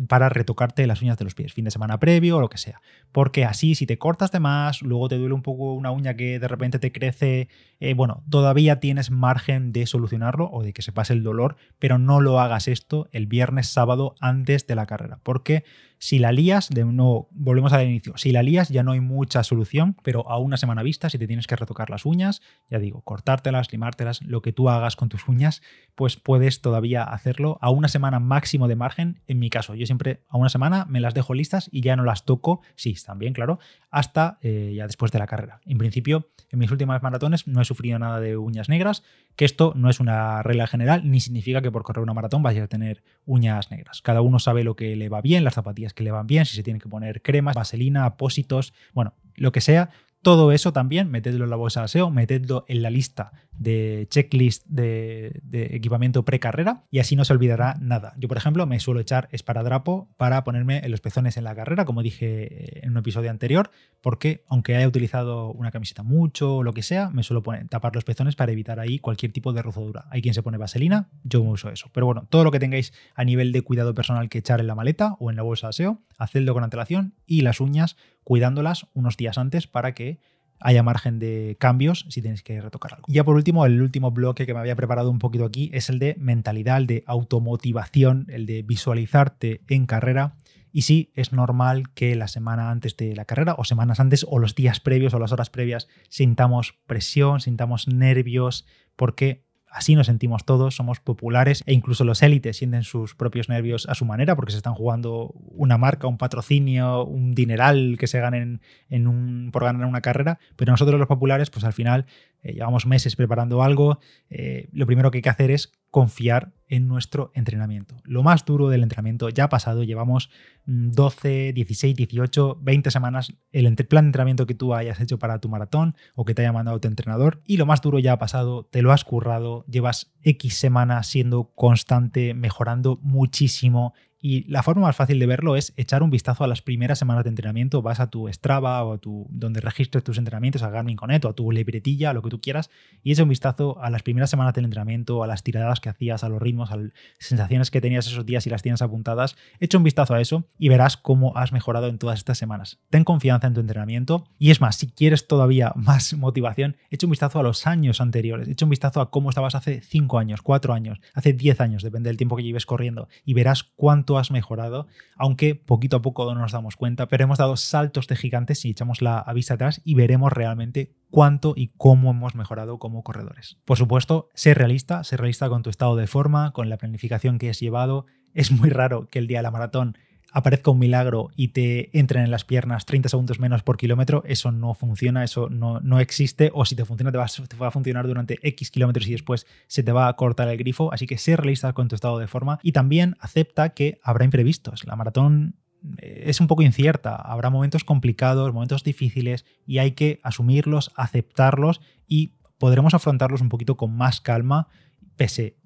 para 0.08 0.28
retocarte 0.28 0.86
las 0.86 1.02
uñas 1.02 1.18
de 1.18 1.24
los 1.24 1.34
pies, 1.34 1.52
fin 1.52 1.64
de 1.64 1.70
semana 1.70 1.98
previo 1.98 2.36
o 2.36 2.40
lo 2.40 2.48
que 2.48 2.58
sea. 2.58 2.80
Porque 3.12 3.44
así, 3.44 3.74
si 3.74 3.86
te 3.86 3.98
cortas 3.98 4.30
de 4.30 4.40
más, 4.40 4.82
luego 4.82 5.08
te 5.08 5.18
duele 5.18 5.34
un 5.34 5.42
poco 5.42 5.74
una 5.74 5.90
uña 5.90 6.14
que 6.14 6.38
de 6.38 6.48
repente 6.48 6.78
te 6.78 6.92
crece, 6.92 7.48
eh, 7.80 7.94
bueno, 7.94 8.22
todavía 8.30 8.80
tienes 8.80 9.10
margen 9.10 9.72
de 9.72 9.86
solucionarlo 9.86 10.48
o 10.50 10.62
de 10.62 10.72
que 10.72 10.82
se 10.82 10.92
pase 10.92 11.12
el 11.12 11.22
dolor, 11.22 11.56
pero 11.78 11.98
no 11.98 12.20
lo 12.20 12.40
hagas 12.40 12.68
esto 12.68 13.08
el 13.12 13.26
viernes, 13.26 13.68
sábado 13.68 14.14
antes 14.20 14.66
de 14.66 14.74
la 14.74 14.86
carrera. 14.86 15.18
Porque 15.22 15.64
si 16.00 16.18
la 16.18 16.32
lías, 16.32 16.70
de 16.70 16.86
nuevo, 16.86 17.28
volvemos 17.30 17.74
al 17.74 17.86
inicio, 17.86 18.16
si 18.16 18.32
la 18.32 18.42
lías 18.42 18.70
ya 18.70 18.82
no 18.82 18.92
hay 18.92 19.00
mucha 19.00 19.44
solución, 19.44 19.96
pero 20.02 20.26
a 20.30 20.38
una 20.38 20.56
semana 20.56 20.82
vista, 20.82 21.10
si 21.10 21.18
te 21.18 21.26
tienes 21.26 21.46
que 21.46 21.56
retocar 21.56 21.90
las 21.90 22.06
uñas, 22.06 22.40
ya 22.70 22.78
digo, 22.78 23.02
cortártelas, 23.02 23.70
limártelas, 23.70 24.22
lo 24.22 24.40
que 24.40 24.54
tú 24.54 24.70
hagas 24.70 24.96
con 24.96 25.10
tus 25.10 25.28
uñas, 25.28 25.60
pues 25.94 26.16
puedes 26.16 26.62
todavía 26.62 27.04
hacerlo 27.04 27.58
a 27.60 27.68
una 27.68 27.88
semana 27.88 28.18
máximo 28.18 28.66
de 28.66 28.76
margen. 28.76 29.20
En 29.26 29.38
mi 29.38 29.50
caso, 29.50 29.74
yo 29.74 29.84
siempre 29.84 30.22
a 30.30 30.38
una 30.38 30.48
semana 30.48 30.86
me 30.88 31.00
las 31.00 31.12
dejo 31.12 31.34
listas 31.34 31.68
y 31.70 31.82
ya 31.82 31.96
no 31.96 32.02
las 32.02 32.24
toco, 32.24 32.62
sí, 32.76 32.96
bien, 33.16 33.34
claro, 33.34 33.58
hasta 33.90 34.38
eh, 34.40 34.72
ya 34.74 34.86
después 34.86 35.12
de 35.12 35.18
la 35.18 35.26
carrera. 35.26 35.60
En 35.66 35.76
principio, 35.76 36.28
en 36.48 36.60
mis 36.60 36.70
últimas 36.70 37.02
maratones 37.02 37.46
no 37.46 37.60
he 37.60 37.64
sufrido 37.66 37.98
nada 37.98 38.20
de 38.20 38.38
uñas 38.38 38.70
negras, 38.70 39.02
que 39.36 39.44
esto 39.44 39.74
no 39.76 39.90
es 39.90 40.00
una 40.00 40.42
regla 40.42 40.66
general, 40.66 41.10
ni 41.10 41.20
significa 41.20 41.60
que 41.60 41.70
por 41.70 41.82
correr 41.82 42.02
una 42.02 42.14
maratón 42.14 42.42
vayas 42.42 42.64
a 42.64 42.68
tener 42.68 43.02
uñas 43.26 43.70
negras. 43.70 44.00
Cada 44.00 44.22
uno 44.22 44.38
sabe 44.38 44.64
lo 44.64 44.76
que 44.76 44.96
le 44.96 45.10
va 45.10 45.20
bien, 45.20 45.44
las 45.44 45.54
zapatillas 45.54 45.89
que 45.94 46.02
le 46.02 46.10
van 46.10 46.26
bien, 46.26 46.46
si 46.46 46.56
se 46.56 46.62
tienen 46.62 46.80
que 46.80 46.88
poner 46.88 47.22
cremas, 47.22 47.54
vaselina, 47.54 48.04
apósitos, 48.04 48.72
bueno, 48.94 49.14
lo 49.36 49.52
que 49.52 49.60
sea, 49.60 49.90
Todo 50.22 50.52
eso 50.52 50.74
también, 50.74 51.10
metedlo 51.10 51.44
en 51.44 51.50
la 51.50 51.56
bolsa 51.56 51.80
de 51.82 51.88
SEO, 51.88 52.10
metedlo 52.10 52.66
en 52.68 52.82
la 52.82 52.90
lista 52.90 53.32
de 53.52 54.06
checklist 54.10 54.66
de, 54.66 55.40
equipamiento 55.52 56.24
precarrera 56.24 56.82
y 56.90 56.98
así 56.98 57.16
no 57.16 57.24
se 57.24 57.32
olvidará 57.32 57.76
nada. 57.80 58.14
Yo, 58.18 58.28
por 58.28 58.36
ejemplo, 58.36 58.66
me 58.66 58.80
suelo 58.80 59.00
echar 59.00 59.28
esparadrapo 59.32 60.08
para 60.18 60.44
ponerme 60.44 60.78
en 60.78 60.90
los 60.90 61.00
pezones 61.00 61.38
en 61.38 61.44
la 61.44 61.54
carrera, 61.54 61.86
como 61.86 62.02
dije 62.02 62.84
en 62.84 62.92
un 62.92 62.98
episodio 62.98 63.30
anterior, 63.30 63.70
porque 64.02 64.44
aunque 64.48 64.76
haya 64.76 64.88
utilizado 64.88 65.52
una 65.52 65.70
camiseta 65.70 66.02
mucho 66.02 66.56
o 66.56 66.62
lo 66.62 66.74
que 66.74 66.82
sea, 66.82 67.08
me 67.08 67.22
suelo 67.22 67.42
poner, 67.42 67.68
tapar 67.68 67.94
los 67.94 68.04
pezones 68.04 68.36
para 68.36 68.52
evitar 68.52 68.78
ahí 68.78 68.98
cualquier 68.98 69.32
tipo 69.32 69.54
de 69.54 69.62
rozadura. 69.62 70.06
Hay 70.10 70.20
quien 70.20 70.34
se 70.34 70.42
pone 70.42 70.58
vaselina, 70.58 71.08
yo 71.24 71.42
me 71.42 71.50
uso 71.50 71.70
eso. 71.70 71.88
Pero 71.92 72.04
bueno, 72.04 72.26
todo 72.28 72.44
lo 72.44 72.50
que 72.50 72.58
tengáis 72.58 72.92
a 73.14 73.24
nivel 73.24 73.52
de 73.52 73.62
cuidado 73.62 73.94
personal 73.94 74.28
que 74.28 74.38
echar 74.38 74.60
en 74.60 74.66
la 74.66 74.74
maleta 74.74 75.16
o 75.18 75.30
en 75.30 75.36
la 75.36 75.42
bolsa 75.42 75.68
de 75.68 75.72
SEO, 75.74 76.02
hacedlo 76.20 76.54
con 76.54 76.62
antelación 76.62 77.14
y 77.26 77.40
las 77.40 77.60
uñas 77.60 77.96
cuidándolas 78.22 78.86
unos 78.94 79.16
días 79.16 79.38
antes 79.38 79.66
para 79.66 79.94
que 79.94 80.20
haya 80.60 80.82
margen 80.82 81.18
de 81.18 81.56
cambios 81.58 82.06
si 82.10 82.22
tenéis 82.22 82.42
que 82.42 82.60
retocar 82.60 82.94
algo. 82.94 83.06
Y 83.08 83.14
ya 83.14 83.24
por 83.24 83.34
último, 83.34 83.64
el 83.66 83.80
último 83.80 84.10
bloque 84.10 84.46
que 84.46 84.54
me 84.54 84.60
había 84.60 84.76
preparado 84.76 85.10
un 85.10 85.18
poquito 85.18 85.44
aquí 85.44 85.70
es 85.72 85.88
el 85.88 85.98
de 85.98 86.14
mentalidad, 86.18 86.76
el 86.76 86.86
de 86.86 87.02
automotivación, 87.06 88.26
el 88.28 88.46
de 88.46 88.62
visualizarte 88.62 89.62
en 89.68 89.86
carrera. 89.86 90.36
Y 90.72 90.82
sí, 90.82 91.10
es 91.14 91.32
normal 91.32 91.90
que 91.94 92.14
la 92.14 92.28
semana 92.28 92.70
antes 92.70 92.96
de 92.96 93.16
la 93.16 93.24
carrera, 93.24 93.56
o 93.58 93.64
semanas 93.64 93.98
antes, 93.98 94.24
o 94.28 94.38
los 94.38 94.54
días 94.54 94.78
previos, 94.78 95.14
o 95.14 95.18
las 95.18 95.32
horas 95.32 95.50
previas, 95.50 95.88
sintamos 96.08 96.78
presión, 96.86 97.40
sintamos 97.40 97.88
nervios, 97.88 98.66
porque 98.94 99.49
Así 99.70 99.94
nos 99.94 100.06
sentimos 100.06 100.44
todos, 100.44 100.74
somos 100.74 100.98
populares 100.98 101.62
e 101.64 101.72
incluso 101.72 102.02
los 102.04 102.22
élites 102.22 102.56
sienten 102.56 102.82
sus 102.82 103.14
propios 103.14 103.48
nervios 103.48 103.86
a 103.88 103.94
su 103.94 104.04
manera 104.04 104.34
porque 104.34 104.50
se 104.50 104.58
están 104.58 104.74
jugando 104.74 105.32
una 105.52 105.78
marca, 105.78 106.08
un 106.08 106.18
patrocinio, 106.18 107.04
un 107.04 107.34
dineral 107.34 107.96
que 107.98 108.08
se 108.08 108.18
ganen 108.18 108.60
en 108.88 109.06
un, 109.06 109.50
por 109.52 109.62
ganar 109.62 109.86
una 109.86 110.00
carrera, 110.00 110.40
pero 110.56 110.72
nosotros 110.72 110.98
los 110.98 111.06
populares 111.06 111.50
pues 111.50 111.64
al 111.64 111.72
final 111.72 112.06
eh, 112.42 112.52
llevamos 112.52 112.86
meses 112.86 113.16
preparando 113.16 113.62
algo, 113.62 113.98
eh, 114.28 114.68
lo 114.72 114.86
primero 114.86 115.10
que 115.10 115.18
hay 115.18 115.22
que 115.22 115.28
hacer 115.28 115.50
es 115.50 115.72
confiar 115.90 116.52
en 116.68 116.86
nuestro 116.86 117.32
entrenamiento. 117.34 117.96
Lo 118.04 118.22
más 118.22 118.44
duro 118.44 118.68
del 118.68 118.84
entrenamiento 118.84 119.28
ya 119.28 119.44
ha 119.44 119.48
pasado, 119.48 119.82
llevamos 119.82 120.30
12, 120.66 121.52
16, 121.52 121.96
18, 121.96 122.58
20 122.62 122.90
semanas 122.92 123.34
el 123.50 123.74
plan 123.74 124.04
de 124.04 124.08
entrenamiento 124.08 124.46
que 124.46 124.54
tú 124.54 124.72
hayas 124.72 125.00
hecho 125.00 125.18
para 125.18 125.40
tu 125.40 125.48
maratón 125.48 125.96
o 126.14 126.24
que 126.24 126.34
te 126.34 126.42
haya 126.42 126.52
mandado 126.52 126.80
tu 126.80 126.86
entrenador 126.86 127.42
y 127.44 127.56
lo 127.56 127.66
más 127.66 127.80
duro 127.80 127.98
ya 127.98 128.12
ha 128.12 128.18
pasado, 128.18 128.66
te 128.70 128.82
lo 128.82 128.92
has 128.92 129.04
currado, 129.04 129.64
llevas 129.66 130.12
X 130.22 130.54
semanas 130.54 131.08
siendo 131.08 131.52
constante, 131.54 132.34
mejorando 132.34 133.00
muchísimo 133.02 133.94
y 134.20 134.44
la 134.50 134.62
forma 134.62 134.82
más 134.82 134.96
fácil 134.96 135.18
de 135.18 135.26
verlo 135.26 135.56
es 135.56 135.72
echar 135.76 136.02
un 136.02 136.10
vistazo 136.10 136.44
a 136.44 136.46
las 136.46 136.60
primeras 136.60 136.98
semanas 136.98 137.24
de 137.24 137.30
entrenamiento. 137.30 137.80
Vas 137.80 138.00
a 138.00 138.10
tu 138.10 138.28
Strava 138.28 138.84
o 138.84 138.94
a 138.94 138.98
tu 138.98 139.26
donde 139.30 139.60
registres 139.60 140.04
tus 140.04 140.18
entrenamientos, 140.18 140.62
a 140.62 140.70
Garmin 140.70 140.96
Connect 140.96 141.24
o 141.24 141.28
a 141.30 141.32
tu 141.32 141.50
libretilla, 141.50 142.12
lo 142.12 142.22
que 142.22 142.28
tú 142.28 142.40
quieras, 142.40 142.70
y 143.02 143.12
echa 143.12 143.22
un 143.22 143.30
vistazo 143.30 143.80
a 143.82 143.88
las 143.88 144.02
primeras 144.02 144.28
semanas 144.28 144.54
del 144.54 144.66
entrenamiento, 144.66 145.22
a 145.22 145.26
las 145.26 145.42
tiradas 145.42 145.80
que 145.80 145.88
hacías, 145.88 146.22
a 146.22 146.28
los 146.28 146.40
ritmos, 146.42 146.70
a 146.70 146.76
las 146.76 146.92
sensaciones 147.18 147.70
que 147.70 147.80
tenías 147.80 148.06
esos 148.06 148.26
días 148.26 148.46
y 148.46 148.50
las 148.50 148.62
tienes 148.62 148.82
apuntadas. 148.82 149.36
Echa 149.58 149.78
un 149.78 149.84
vistazo 149.84 150.14
a 150.14 150.20
eso 150.20 150.44
y 150.58 150.68
verás 150.68 150.96
cómo 150.96 151.36
has 151.36 151.52
mejorado 151.52 151.88
en 151.88 151.98
todas 151.98 152.18
estas 152.18 152.36
semanas. 152.36 152.78
Ten 152.90 153.04
confianza 153.04 153.46
en 153.46 153.54
tu 153.54 153.60
entrenamiento 153.60 154.26
y 154.38 154.50
es 154.50 154.60
más, 154.60 154.76
si 154.76 154.88
quieres 154.88 155.26
todavía 155.26 155.72
más 155.76 156.12
motivación, 156.14 156.76
echa 156.90 157.06
un 157.06 157.10
vistazo 157.10 157.40
a 157.40 157.42
los 157.42 157.66
años 157.66 158.00
anteriores, 158.00 158.48
echa 158.48 158.66
un 158.66 158.70
vistazo 158.70 159.00
a 159.00 159.10
cómo 159.10 159.30
estabas 159.30 159.54
hace 159.54 159.80
5 159.80 160.18
años, 160.18 160.42
4 160.42 160.74
años, 160.74 161.00
hace 161.14 161.32
10 161.32 161.60
años, 161.60 161.82
depende 161.82 162.10
del 162.10 162.16
tiempo 162.16 162.36
que 162.36 162.42
lleves 162.42 162.66
corriendo, 162.66 163.08
y 163.24 163.34
verás 163.34 163.64
cuánto 163.76 164.09
has 164.18 164.30
mejorado, 164.30 164.86
aunque 165.16 165.54
poquito 165.54 165.96
a 165.96 166.02
poco 166.02 166.32
no 166.34 166.40
nos 166.40 166.52
damos 166.52 166.76
cuenta, 166.76 167.08
pero 167.08 167.24
hemos 167.24 167.38
dado 167.38 167.56
saltos 167.56 168.06
de 168.06 168.16
gigantes 168.16 168.60
si 168.60 168.70
echamos 168.70 169.02
la 169.02 169.24
vista 169.34 169.54
atrás 169.54 169.80
y 169.84 169.94
veremos 169.94 170.32
realmente 170.32 170.92
cuánto 171.10 171.54
y 171.56 171.72
cómo 171.76 172.10
hemos 172.10 172.34
mejorado 172.34 172.78
como 172.78 173.02
corredores. 173.02 173.58
Por 173.64 173.76
supuesto, 173.76 174.28
ser 174.34 174.58
realista, 174.58 175.04
ser 175.04 175.20
realista 175.20 175.48
con 175.48 175.62
tu 175.62 175.70
estado 175.70 175.96
de 175.96 176.06
forma, 176.06 176.52
con 176.52 176.68
la 176.68 176.78
planificación 176.78 177.38
que 177.38 177.50
has 177.50 177.60
llevado. 177.60 178.06
Es 178.32 178.52
muy 178.52 178.70
raro 178.70 179.08
que 179.08 179.18
el 179.18 179.26
día 179.26 179.38
de 179.38 179.42
la 179.42 179.50
maratón 179.50 179.96
aparezca 180.32 180.70
un 180.70 180.78
milagro 180.78 181.30
y 181.36 181.48
te 181.48 181.96
entren 181.98 182.24
en 182.24 182.30
las 182.30 182.44
piernas 182.44 182.86
30 182.86 183.08
segundos 183.08 183.40
menos 183.40 183.62
por 183.62 183.76
kilómetro, 183.76 184.22
eso 184.26 184.52
no 184.52 184.74
funciona, 184.74 185.24
eso 185.24 185.48
no, 185.48 185.80
no 185.80 186.00
existe, 186.00 186.50
o 186.54 186.64
si 186.64 186.76
te 186.76 186.84
funciona 186.84 187.12
te 187.12 187.18
va, 187.18 187.26
te 187.26 187.56
va, 187.56 187.68
a 187.68 187.70
funcionar 187.70 188.06
durante 188.06 188.38
X 188.42 188.70
kilómetros 188.70 189.06
y 189.08 189.12
después 189.12 189.46
se 189.66 189.82
te 189.82 189.92
va 189.92 190.08
a 190.08 190.16
cortar 190.16 190.48
el 190.48 190.56
grifo, 190.56 190.92
así 190.92 191.06
que 191.06 191.18
sé 191.18 191.36
realista 191.36 191.72
con 191.72 191.88
tu 191.88 191.94
estado 191.94 192.18
de 192.18 192.26
forma 192.26 192.58
y 192.62 192.72
también 192.72 193.16
acepta 193.20 193.70
que 193.70 193.98
habrá 194.02 194.24
imprevistos. 194.24 194.84
La 194.84 194.96
maratón 194.96 195.56
eh, 195.98 196.24
es 196.26 196.40
un 196.40 196.46
poco 196.46 196.62
incierta, 196.62 197.16
habrá 197.16 197.50
momentos 197.50 197.84
complicados, 197.84 198.52
momentos 198.52 198.84
difíciles 198.84 199.44
y 199.66 199.78
hay 199.78 199.92
que 199.92 200.20
asumirlos, 200.22 200.92
aceptarlos 200.96 201.80
y 202.06 202.34
podremos 202.58 202.94
afrontarlos 202.94 203.40
un 203.40 203.48
poquito 203.48 203.76
con 203.76 203.96
más 203.96 204.20
calma, 204.20 204.68
pese 205.16 205.56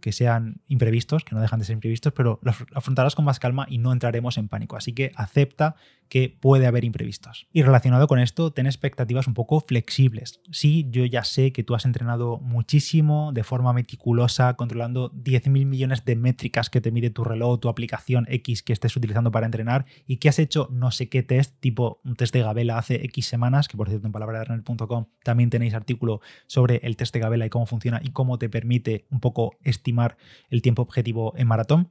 que 0.00 0.12
sean 0.12 0.60
imprevistos, 0.68 1.24
que 1.24 1.34
no 1.34 1.40
dejan 1.40 1.58
de 1.58 1.64
ser 1.64 1.74
imprevistos, 1.74 2.12
pero 2.12 2.38
los 2.42 2.56
afrontarás 2.74 3.14
con 3.14 3.24
más 3.24 3.38
calma 3.38 3.66
y 3.68 3.78
no 3.78 3.92
entraremos 3.92 4.38
en 4.38 4.48
pánico. 4.48 4.76
Así 4.76 4.92
que 4.92 5.12
acepta 5.16 5.76
que 6.08 6.36
puede 6.40 6.66
haber 6.66 6.84
imprevistos. 6.84 7.46
Y 7.52 7.62
relacionado 7.62 8.06
con 8.06 8.18
esto, 8.18 8.52
ten 8.52 8.66
expectativas 8.66 9.26
un 9.26 9.34
poco 9.34 9.60
flexibles. 9.60 10.40
Sí, 10.50 10.86
yo 10.90 11.04
ya 11.04 11.24
sé 11.24 11.52
que 11.52 11.64
tú 11.64 11.74
has 11.74 11.84
entrenado 11.84 12.38
muchísimo, 12.38 13.32
de 13.32 13.44
forma 13.44 13.72
meticulosa, 13.72 14.54
controlando 14.54 15.10
10.000 15.12 15.66
millones 15.66 16.04
de 16.04 16.16
métricas 16.16 16.70
que 16.70 16.80
te 16.80 16.90
mide 16.90 17.10
tu 17.10 17.24
reloj, 17.24 17.60
tu 17.60 17.68
aplicación 17.68 18.26
X 18.28 18.62
que 18.62 18.72
estés 18.72 18.96
utilizando 18.96 19.30
para 19.30 19.46
entrenar 19.46 19.86
y 20.06 20.16
que 20.18 20.28
has 20.28 20.38
hecho 20.38 20.68
no 20.70 20.90
sé 20.90 21.08
qué 21.08 21.22
test, 21.22 21.58
tipo 21.60 22.00
un 22.04 22.16
test 22.16 22.32
de 22.32 22.42
Gabela 22.42 22.78
hace 22.78 23.04
X 23.06 23.26
semanas, 23.26 23.68
que 23.68 23.76
por 23.76 23.88
cierto 23.88 24.06
en 24.06 24.12
palabraderunner.com 24.12 25.06
también 25.22 25.50
tenéis 25.50 25.74
artículo 25.74 26.20
sobre 26.46 26.80
el 26.82 26.96
test 26.96 27.12
de 27.14 27.20
Gabela 27.20 27.46
y 27.46 27.50
cómo 27.50 27.66
funciona 27.66 28.00
y 28.02 28.10
cómo 28.10 28.38
te 28.38 28.48
permite 28.48 29.06
un 29.10 29.20
poco 29.20 29.56
estimar 29.62 30.16
el 30.50 30.62
tiempo 30.62 30.82
objetivo 30.82 31.34
en 31.36 31.48
maratón. 31.48 31.90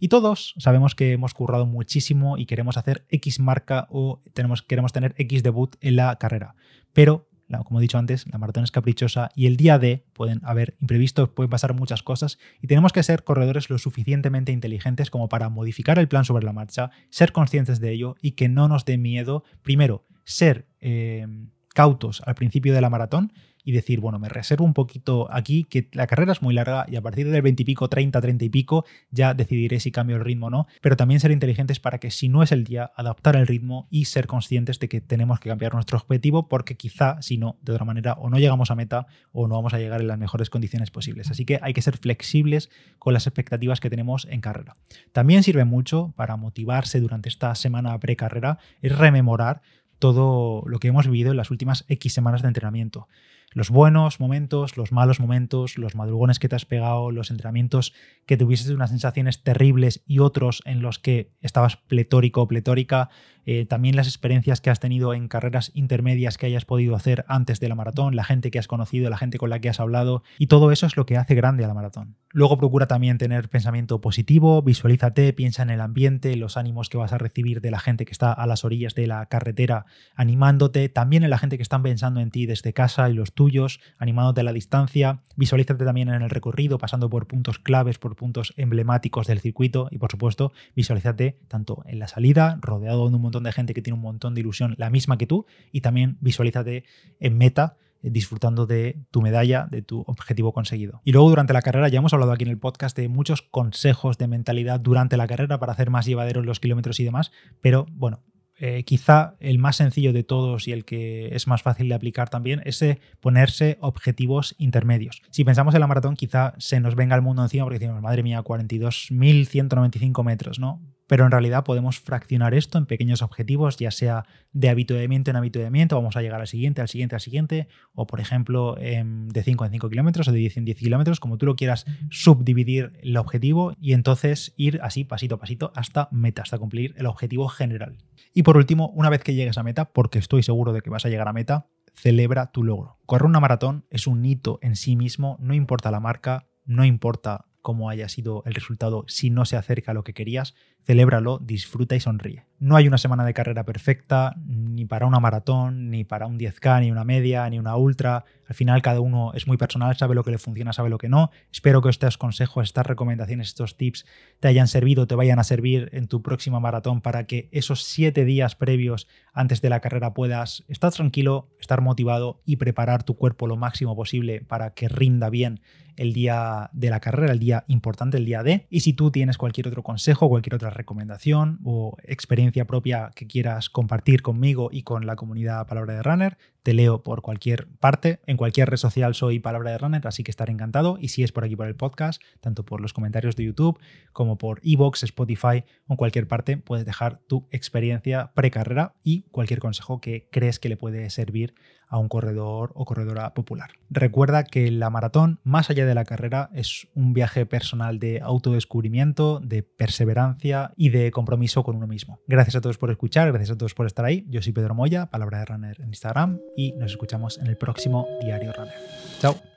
Y 0.00 0.08
todos 0.08 0.54
sabemos 0.56 0.94
que 0.94 1.12
hemos 1.12 1.34
currado 1.34 1.66
muchísimo 1.66 2.38
y 2.38 2.46
queremos 2.46 2.78
hacer 2.78 3.04
X 3.10 3.38
marca 3.38 3.86
o 3.90 4.22
tenemos, 4.32 4.62
queremos 4.62 4.94
tener 4.94 5.14
X 5.18 5.42
debut 5.42 5.76
en 5.82 5.96
la 5.96 6.16
carrera. 6.16 6.56
Pero, 6.94 7.28
como 7.64 7.80
he 7.80 7.82
dicho 7.82 7.98
antes, 7.98 8.26
la 8.26 8.38
maratón 8.38 8.64
es 8.64 8.70
caprichosa 8.70 9.28
y 9.36 9.46
el 9.46 9.58
día 9.58 9.78
de 9.78 10.06
pueden 10.14 10.40
haber 10.42 10.74
imprevistos, 10.80 11.28
pueden 11.28 11.50
pasar 11.50 11.74
muchas 11.74 12.02
cosas 12.02 12.38
y 12.62 12.66
tenemos 12.66 12.94
que 12.94 13.02
ser 13.02 13.24
corredores 13.24 13.68
lo 13.68 13.76
suficientemente 13.76 14.52
inteligentes 14.52 15.10
como 15.10 15.28
para 15.28 15.50
modificar 15.50 15.98
el 15.98 16.08
plan 16.08 16.24
sobre 16.24 16.46
la 16.46 16.54
marcha, 16.54 16.90
ser 17.10 17.32
conscientes 17.32 17.78
de 17.78 17.92
ello 17.92 18.16
y 18.22 18.32
que 18.32 18.48
no 18.48 18.68
nos 18.68 18.86
dé 18.86 18.96
miedo, 18.96 19.44
primero, 19.62 20.06
ser 20.24 20.66
eh, 20.80 21.26
cautos 21.74 22.22
al 22.24 22.36
principio 22.36 22.72
de 22.72 22.80
la 22.80 22.88
maratón 22.88 23.34
y 23.70 23.72
decir, 23.72 24.00
bueno, 24.00 24.18
me 24.18 24.28
reservo 24.28 24.64
un 24.64 24.74
poquito 24.74 25.28
aquí, 25.30 25.62
que 25.62 25.88
la 25.92 26.08
carrera 26.08 26.32
es 26.32 26.42
muy 26.42 26.52
larga 26.52 26.86
y 26.88 26.96
a 26.96 27.02
partir 27.02 27.30
del 27.30 27.40
20 27.40 27.62
y 27.62 27.64
pico, 27.64 27.88
30, 27.88 28.20
30 28.20 28.44
y 28.44 28.48
pico, 28.48 28.84
ya 29.12 29.32
decidiré 29.32 29.78
si 29.78 29.92
cambio 29.92 30.16
el 30.16 30.24
ritmo 30.24 30.48
o 30.48 30.50
no, 30.50 30.66
pero 30.80 30.96
también 30.96 31.20
ser 31.20 31.30
inteligentes 31.30 31.78
para 31.78 31.98
que 31.98 32.10
si 32.10 32.28
no 32.28 32.42
es 32.42 32.50
el 32.50 32.64
día, 32.64 32.90
adaptar 32.96 33.36
el 33.36 33.46
ritmo 33.46 33.86
y 33.88 34.06
ser 34.06 34.26
conscientes 34.26 34.80
de 34.80 34.88
que 34.88 35.00
tenemos 35.00 35.38
que 35.38 35.50
cambiar 35.50 35.72
nuestro 35.74 35.98
objetivo 35.98 36.48
porque 36.48 36.76
quizá, 36.76 37.22
si 37.22 37.38
no, 37.38 37.58
de 37.62 37.72
otra 37.72 37.84
manera, 37.84 38.14
o 38.14 38.28
no 38.28 38.38
llegamos 38.38 38.72
a 38.72 38.74
meta 38.74 39.06
o 39.30 39.46
no 39.46 39.54
vamos 39.54 39.72
a 39.72 39.78
llegar 39.78 40.00
en 40.00 40.08
las 40.08 40.18
mejores 40.18 40.50
condiciones 40.50 40.90
posibles. 40.90 41.30
Así 41.30 41.44
que 41.44 41.60
hay 41.62 41.72
que 41.72 41.82
ser 41.82 41.96
flexibles 41.96 42.70
con 42.98 43.14
las 43.14 43.28
expectativas 43.28 43.78
que 43.78 43.88
tenemos 43.88 44.26
en 44.28 44.40
carrera. 44.40 44.74
También 45.12 45.44
sirve 45.44 45.64
mucho 45.64 46.12
para 46.16 46.36
motivarse 46.36 46.98
durante 46.98 47.28
esta 47.28 47.54
semana 47.54 47.96
precarrera, 48.00 48.58
es 48.82 48.98
rememorar 48.98 49.62
todo 50.00 50.64
lo 50.66 50.80
que 50.80 50.88
hemos 50.88 51.06
vivido 51.06 51.30
en 51.30 51.36
las 51.36 51.52
últimas 51.52 51.84
X 51.86 52.12
semanas 52.12 52.42
de 52.42 52.48
entrenamiento 52.48 53.06
los 53.52 53.70
buenos 53.70 54.20
momentos, 54.20 54.76
los 54.76 54.92
malos 54.92 55.18
momentos, 55.18 55.76
los 55.76 55.94
madrugones 55.94 56.38
que 56.38 56.48
te 56.48 56.56
has 56.56 56.64
pegado, 56.64 57.10
los 57.10 57.30
entrenamientos 57.30 57.92
que 58.26 58.36
tuvieses 58.36 58.70
unas 58.70 58.90
sensaciones 58.90 59.42
terribles 59.42 60.02
y 60.06 60.20
otros 60.20 60.62
en 60.64 60.82
los 60.82 60.98
que 60.98 61.32
estabas 61.40 61.76
pletórico 61.76 62.42
o 62.42 62.48
pletórica, 62.48 63.10
eh, 63.46 63.66
también 63.66 63.96
las 63.96 64.06
experiencias 64.06 64.60
que 64.60 64.70
has 64.70 64.80
tenido 64.80 65.14
en 65.14 65.26
carreras 65.26 65.72
intermedias 65.74 66.38
que 66.38 66.46
hayas 66.46 66.64
podido 66.64 66.94
hacer 66.94 67.24
antes 67.26 67.58
de 67.58 67.68
la 67.68 67.74
maratón, 67.74 68.14
la 68.14 68.24
gente 68.24 68.50
que 68.50 68.58
has 68.58 68.68
conocido, 68.68 69.10
la 69.10 69.16
gente 69.16 69.38
con 69.38 69.50
la 69.50 69.58
que 69.60 69.68
has 69.68 69.80
hablado, 69.80 70.22
y 70.38 70.46
todo 70.46 70.70
eso 70.70 70.86
es 70.86 70.96
lo 70.96 71.06
que 71.06 71.16
hace 71.16 71.34
grande 71.34 71.64
a 71.64 71.68
la 71.68 71.74
maratón. 71.74 72.16
Luego 72.32 72.58
procura 72.58 72.86
también 72.86 73.18
tener 73.18 73.48
pensamiento 73.48 74.00
positivo, 74.00 74.62
visualízate, 74.62 75.32
piensa 75.32 75.62
en 75.62 75.70
el 75.70 75.80
ambiente, 75.80 76.36
los 76.36 76.56
ánimos 76.56 76.88
que 76.88 76.98
vas 76.98 77.12
a 77.12 77.18
recibir 77.18 77.60
de 77.60 77.72
la 77.72 77.80
gente 77.80 78.04
que 78.04 78.12
está 78.12 78.32
a 78.32 78.46
las 78.46 78.64
orillas 78.64 78.94
de 78.94 79.08
la 79.08 79.26
carretera 79.26 79.86
animándote, 80.14 80.88
también 80.88 81.24
en 81.24 81.30
la 81.30 81.38
gente 81.38 81.56
que 81.56 81.62
están 81.62 81.82
pensando 81.82 82.20
en 82.20 82.30
ti 82.30 82.46
desde 82.46 82.72
casa 82.72 83.10
y 83.10 83.14
los 83.14 83.32
tuyos, 83.40 83.80
animándote 83.96 84.42
a 84.42 84.44
la 84.44 84.52
distancia, 84.52 85.22
visualízate 85.34 85.82
también 85.86 86.10
en 86.10 86.20
el 86.20 86.28
recorrido, 86.28 86.76
pasando 86.76 87.08
por 87.08 87.26
puntos 87.26 87.58
claves, 87.58 87.96
por 87.96 88.14
puntos 88.14 88.52
emblemáticos 88.58 89.26
del 89.28 89.40
circuito 89.40 89.88
y 89.90 89.96
por 89.96 90.10
supuesto 90.10 90.52
visualízate 90.76 91.38
tanto 91.48 91.82
en 91.86 91.98
la 91.98 92.06
salida, 92.06 92.58
rodeado 92.60 93.08
de 93.08 93.16
un 93.16 93.22
montón 93.22 93.44
de 93.44 93.52
gente 93.52 93.72
que 93.72 93.80
tiene 93.80 93.94
un 93.94 94.02
montón 94.02 94.34
de 94.34 94.42
ilusión, 94.42 94.74
la 94.76 94.90
misma 94.90 95.16
que 95.16 95.26
tú, 95.26 95.46
y 95.72 95.80
también 95.80 96.18
visualízate 96.20 96.84
en 97.18 97.38
meta 97.38 97.78
eh, 98.02 98.10
disfrutando 98.10 98.66
de 98.66 99.06
tu 99.10 99.22
medalla, 99.22 99.66
de 99.70 99.80
tu 99.80 100.04
objetivo 100.06 100.52
conseguido. 100.52 101.00
Y 101.02 101.12
luego 101.12 101.30
durante 101.30 101.54
la 101.54 101.62
carrera, 101.62 101.88
ya 101.88 102.00
hemos 102.00 102.12
hablado 102.12 102.32
aquí 102.32 102.44
en 102.44 102.50
el 102.50 102.58
podcast 102.58 102.94
de 102.94 103.08
muchos 103.08 103.40
consejos 103.40 104.18
de 104.18 104.28
mentalidad 104.28 104.80
durante 104.80 105.16
la 105.16 105.26
carrera 105.26 105.58
para 105.58 105.72
hacer 105.72 105.88
más 105.88 106.04
llevaderos 106.04 106.44
los 106.44 106.60
kilómetros 106.60 107.00
y 107.00 107.04
demás, 107.04 107.32
pero 107.62 107.86
bueno, 107.92 108.20
eh, 108.60 108.84
quizá 108.84 109.34
el 109.40 109.58
más 109.58 109.76
sencillo 109.76 110.12
de 110.12 110.22
todos 110.22 110.68
y 110.68 110.72
el 110.72 110.84
que 110.84 111.34
es 111.34 111.46
más 111.46 111.62
fácil 111.62 111.88
de 111.88 111.94
aplicar 111.94 112.28
también 112.28 112.62
es 112.64 112.84
ponerse 113.20 113.78
objetivos 113.80 114.54
intermedios. 114.58 115.22
Si 115.30 115.44
pensamos 115.44 115.74
en 115.74 115.80
la 115.80 115.86
maratón, 115.86 116.14
quizá 116.14 116.54
se 116.58 116.78
nos 116.80 116.94
venga 116.94 117.16
el 117.16 117.22
mundo 117.22 117.42
encima 117.42 117.64
porque 117.64 117.78
decimos, 117.78 118.00
madre 118.02 118.22
mía, 118.22 118.42
42.195 118.42 120.24
metros, 120.24 120.58
¿no? 120.58 120.80
Pero 121.10 121.24
en 121.24 121.32
realidad 121.32 121.64
podemos 121.64 121.98
fraccionar 121.98 122.54
esto 122.54 122.78
en 122.78 122.86
pequeños 122.86 123.20
objetivos, 123.20 123.76
ya 123.76 123.90
sea 123.90 124.26
de 124.52 124.68
habituamiento 124.68 125.28
en 125.28 125.36
habituamiento, 125.36 125.96
vamos 125.96 126.14
a 126.14 126.22
llegar 126.22 126.40
al 126.40 126.46
siguiente, 126.46 126.82
al 126.82 126.88
siguiente, 126.88 127.16
al 127.16 127.20
siguiente, 127.20 127.66
o 127.94 128.06
por 128.06 128.20
ejemplo 128.20 128.78
em, 128.78 129.26
de 129.26 129.42
5 129.42 129.64
en 129.64 129.72
5 129.72 129.90
kilómetros 129.90 130.28
o 130.28 130.32
de 130.32 130.38
10 130.38 130.58
en 130.58 130.66
10 130.66 130.78
kilómetros, 130.78 131.18
como 131.18 131.36
tú 131.36 131.46
lo 131.46 131.56
quieras 131.56 131.84
subdividir 132.10 132.92
el 133.02 133.16
objetivo 133.16 133.72
y 133.80 133.94
entonces 133.94 134.54
ir 134.56 134.78
así 134.84 135.02
pasito 135.02 135.34
a 135.34 135.38
pasito 135.40 135.72
hasta 135.74 136.06
meta, 136.12 136.42
hasta 136.42 136.58
cumplir 136.58 136.94
el 136.96 137.06
objetivo 137.06 137.48
general. 137.48 137.98
Y 138.32 138.44
por 138.44 138.56
último, 138.56 138.90
una 138.90 139.10
vez 139.10 139.24
que 139.24 139.34
llegues 139.34 139.58
a 139.58 139.64
meta, 139.64 139.86
porque 139.86 140.20
estoy 140.20 140.44
seguro 140.44 140.72
de 140.72 140.80
que 140.80 140.90
vas 140.90 141.06
a 141.06 141.08
llegar 141.08 141.26
a 141.26 141.32
meta, 141.32 141.66
celebra 141.92 142.52
tu 142.52 142.62
logro. 142.62 142.98
Correr 143.06 143.26
una 143.26 143.40
maratón 143.40 143.84
es 143.90 144.06
un 144.06 144.24
hito 144.24 144.60
en 144.62 144.76
sí 144.76 144.94
mismo, 144.94 145.38
no 145.40 145.54
importa 145.54 145.90
la 145.90 145.98
marca, 145.98 146.46
no 146.66 146.84
importa 146.84 147.46
cómo 147.62 147.90
haya 147.90 148.08
sido 148.08 148.42
el 148.46 148.54
resultado 148.54 149.04
si 149.06 149.30
no 149.30 149.44
se 149.44 149.56
acerca 149.56 149.90
a 149.92 149.94
lo 149.94 150.04
que 150.04 150.14
querías, 150.14 150.54
celébralo, 150.84 151.38
disfruta 151.38 151.94
y 151.94 152.00
sonríe. 152.00 152.44
No 152.58 152.76
hay 152.76 152.88
una 152.88 152.98
semana 152.98 153.24
de 153.24 153.32
carrera 153.32 153.64
perfecta, 153.64 154.34
ni 154.46 154.84
para 154.84 155.06
una 155.06 155.20
maratón, 155.20 155.90
ni 155.90 156.04
para 156.04 156.26
un 156.26 156.38
10K, 156.38 156.80
ni 156.80 156.90
una 156.90 157.04
media, 157.04 157.48
ni 157.48 157.58
una 157.58 157.76
ultra. 157.76 158.24
Al 158.46 158.54
final 158.54 158.82
cada 158.82 159.00
uno 159.00 159.32
es 159.34 159.46
muy 159.46 159.56
personal, 159.56 159.96
sabe 159.96 160.14
lo 160.14 160.24
que 160.24 160.30
le 160.30 160.38
funciona, 160.38 160.72
sabe 160.72 160.90
lo 160.90 160.98
que 160.98 161.08
no. 161.08 161.30
Espero 161.52 161.80
que 161.80 161.88
estos 161.88 162.18
consejos, 162.18 162.64
estas 162.64 162.86
recomendaciones, 162.86 163.48
estos 163.48 163.76
tips 163.76 164.04
te 164.40 164.48
hayan 164.48 164.68
servido, 164.68 165.06
te 165.06 165.14
vayan 165.14 165.38
a 165.38 165.44
servir 165.44 165.88
en 165.92 166.06
tu 166.06 166.22
próxima 166.22 166.60
maratón 166.60 167.00
para 167.00 167.26
que 167.26 167.48
esos 167.52 167.82
siete 167.84 168.24
días 168.24 168.56
previos 168.56 169.06
antes 169.32 169.62
de 169.62 169.70
la 169.70 169.80
carrera 169.80 170.12
puedas 170.12 170.64
estar 170.68 170.92
tranquilo, 170.92 171.48
estar 171.60 171.80
motivado 171.80 172.42
y 172.44 172.56
preparar 172.56 173.04
tu 173.04 173.16
cuerpo 173.16 173.46
lo 173.46 173.56
máximo 173.56 173.96
posible 173.96 174.40
para 174.42 174.74
que 174.74 174.88
rinda 174.88 175.30
bien 175.30 175.60
el 176.00 176.14
día 176.14 176.70
de 176.72 176.88
la 176.88 176.98
carrera, 176.98 177.30
el 177.32 177.38
día 177.38 177.64
importante, 177.68 178.16
el 178.16 178.24
día 178.24 178.42
D. 178.42 178.66
Y 178.70 178.80
si 178.80 178.94
tú 178.94 179.10
tienes 179.10 179.36
cualquier 179.36 179.68
otro 179.68 179.82
consejo, 179.82 180.30
cualquier 180.30 180.54
otra 180.54 180.70
recomendación 180.70 181.60
o 181.62 181.98
experiencia 182.04 182.64
propia 182.66 183.10
que 183.14 183.26
quieras 183.26 183.68
compartir 183.68 184.22
conmigo 184.22 184.70
y 184.72 184.82
con 184.82 185.04
la 185.04 185.14
comunidad 185.14 185.66
Palabra 185.66 185.92
de 185.92 186.02
Runner, 186.02 186.38
te 186.62 186.72
leo 186.72 187.02
por 187.02 187.20
cualquier 187.20 187.68
parte. 187.80 188.20
En 188.26 188.38
cualquier 188.38 188.70
red 188.70 188.78
social 188.78 189.14
soy 189.14 189.40
Palabra 189.40 189.72
de 189.72 189.78
Runner, 189.78 190.06
así 190.06 190.24
que 190.24 190.30
estaré 190.30 190.52
encantado. 190.52 190.96
Y 190.98 191.08
si 191.08 191.22
es 191.22 191.32
por 191.32 191.44
aquí 191.44 191.54
por 191.54 191.66
el 191.66 191.76
podcast, 191.76 192.22
tanto 192.40 192.64
por 192.64 192.80
los 192.80 192.94
comentarios 192.94 193.36
de 193.36 193.44
YouTube 193.44 193.78
como 194.14 194.38
por 194.38 194.60
Evox, 194.64 195.02
Spotify 195.02 195.64
o 195.86 195.92
en 195.92 195.96
cualquier 195.96 196.26
parte, 196.26 196.56
puedes 196.56 196.86
dejar 196.86 197.20
tu 197.26 197.46
experiencia 197.50 198.32
precarrera 198.34 198.94
y 199.04 199.24
cualquier 199.32 199.60
consejo 199.60 200.00
que 200.00 200.28
crees 200.32 200.58
que 200.58 200.70
le 200.70 200.78
puede 200.78 201.10
servir 201.10 201.54
a 201.90 201.98
un 201.98 202.08
corredor 202.08 202.72
o 202.74 202.84
corredora 202.86 203.34
popular. 203.34 203.72
Recuerda 203.90 204.44
que 204.44 204.70
la 204.70 204.88
maratón, 204.88 205.40
más 205.42 205.68
allá 205.68 205.84
de 205.84 205.94
la 205.94 206.04
carrera, 206.04 206.48
es 206.54 206.88
un 206.94 207.12
viaje 207.12 207.44
personal 207.44 207.98
de 207.98 208.20
autodescubrimiento, 208.22 209.40
de 209.40 209.62
perseverancia 209.62 210.72
y 210.76 210.90
de 210.90 211.10
compromiso 211.10 211.64
con 211.64 211.76
uno 211.76 211.86
mismo. 211.86 212.20
Gracias 212.26 212.56
a 212.56 212.60
todos 212.60 212.78
por 212.78 212.90
escuchar, 212.90 213.28
gracias 213.32 213.50
a 213.50 213.58
todos 213.58 213.74
por 213.74 213.86
estar 213.86 214.04
ahí. 214.04 214.24
Yo 214.28 214.40
soy 214.40 214.52
Pedro 214.52 214.74
Moya, 214.74 215.06
Palabra 215.06 215.40
de 215.40 215.44
Runner 215.46 215.80
en 215.80 215.88
Instagram 215.88 216.38
y 216.56 216.72
nos 216.72 216.92
escuchamos 216.92 217.38
en 217.38 217.48
el 217.48 217.56
próximo 217.56 218.06
Diario 218.22 218.52
Runner. 218.52 218.74
Chao. 219.20 219.49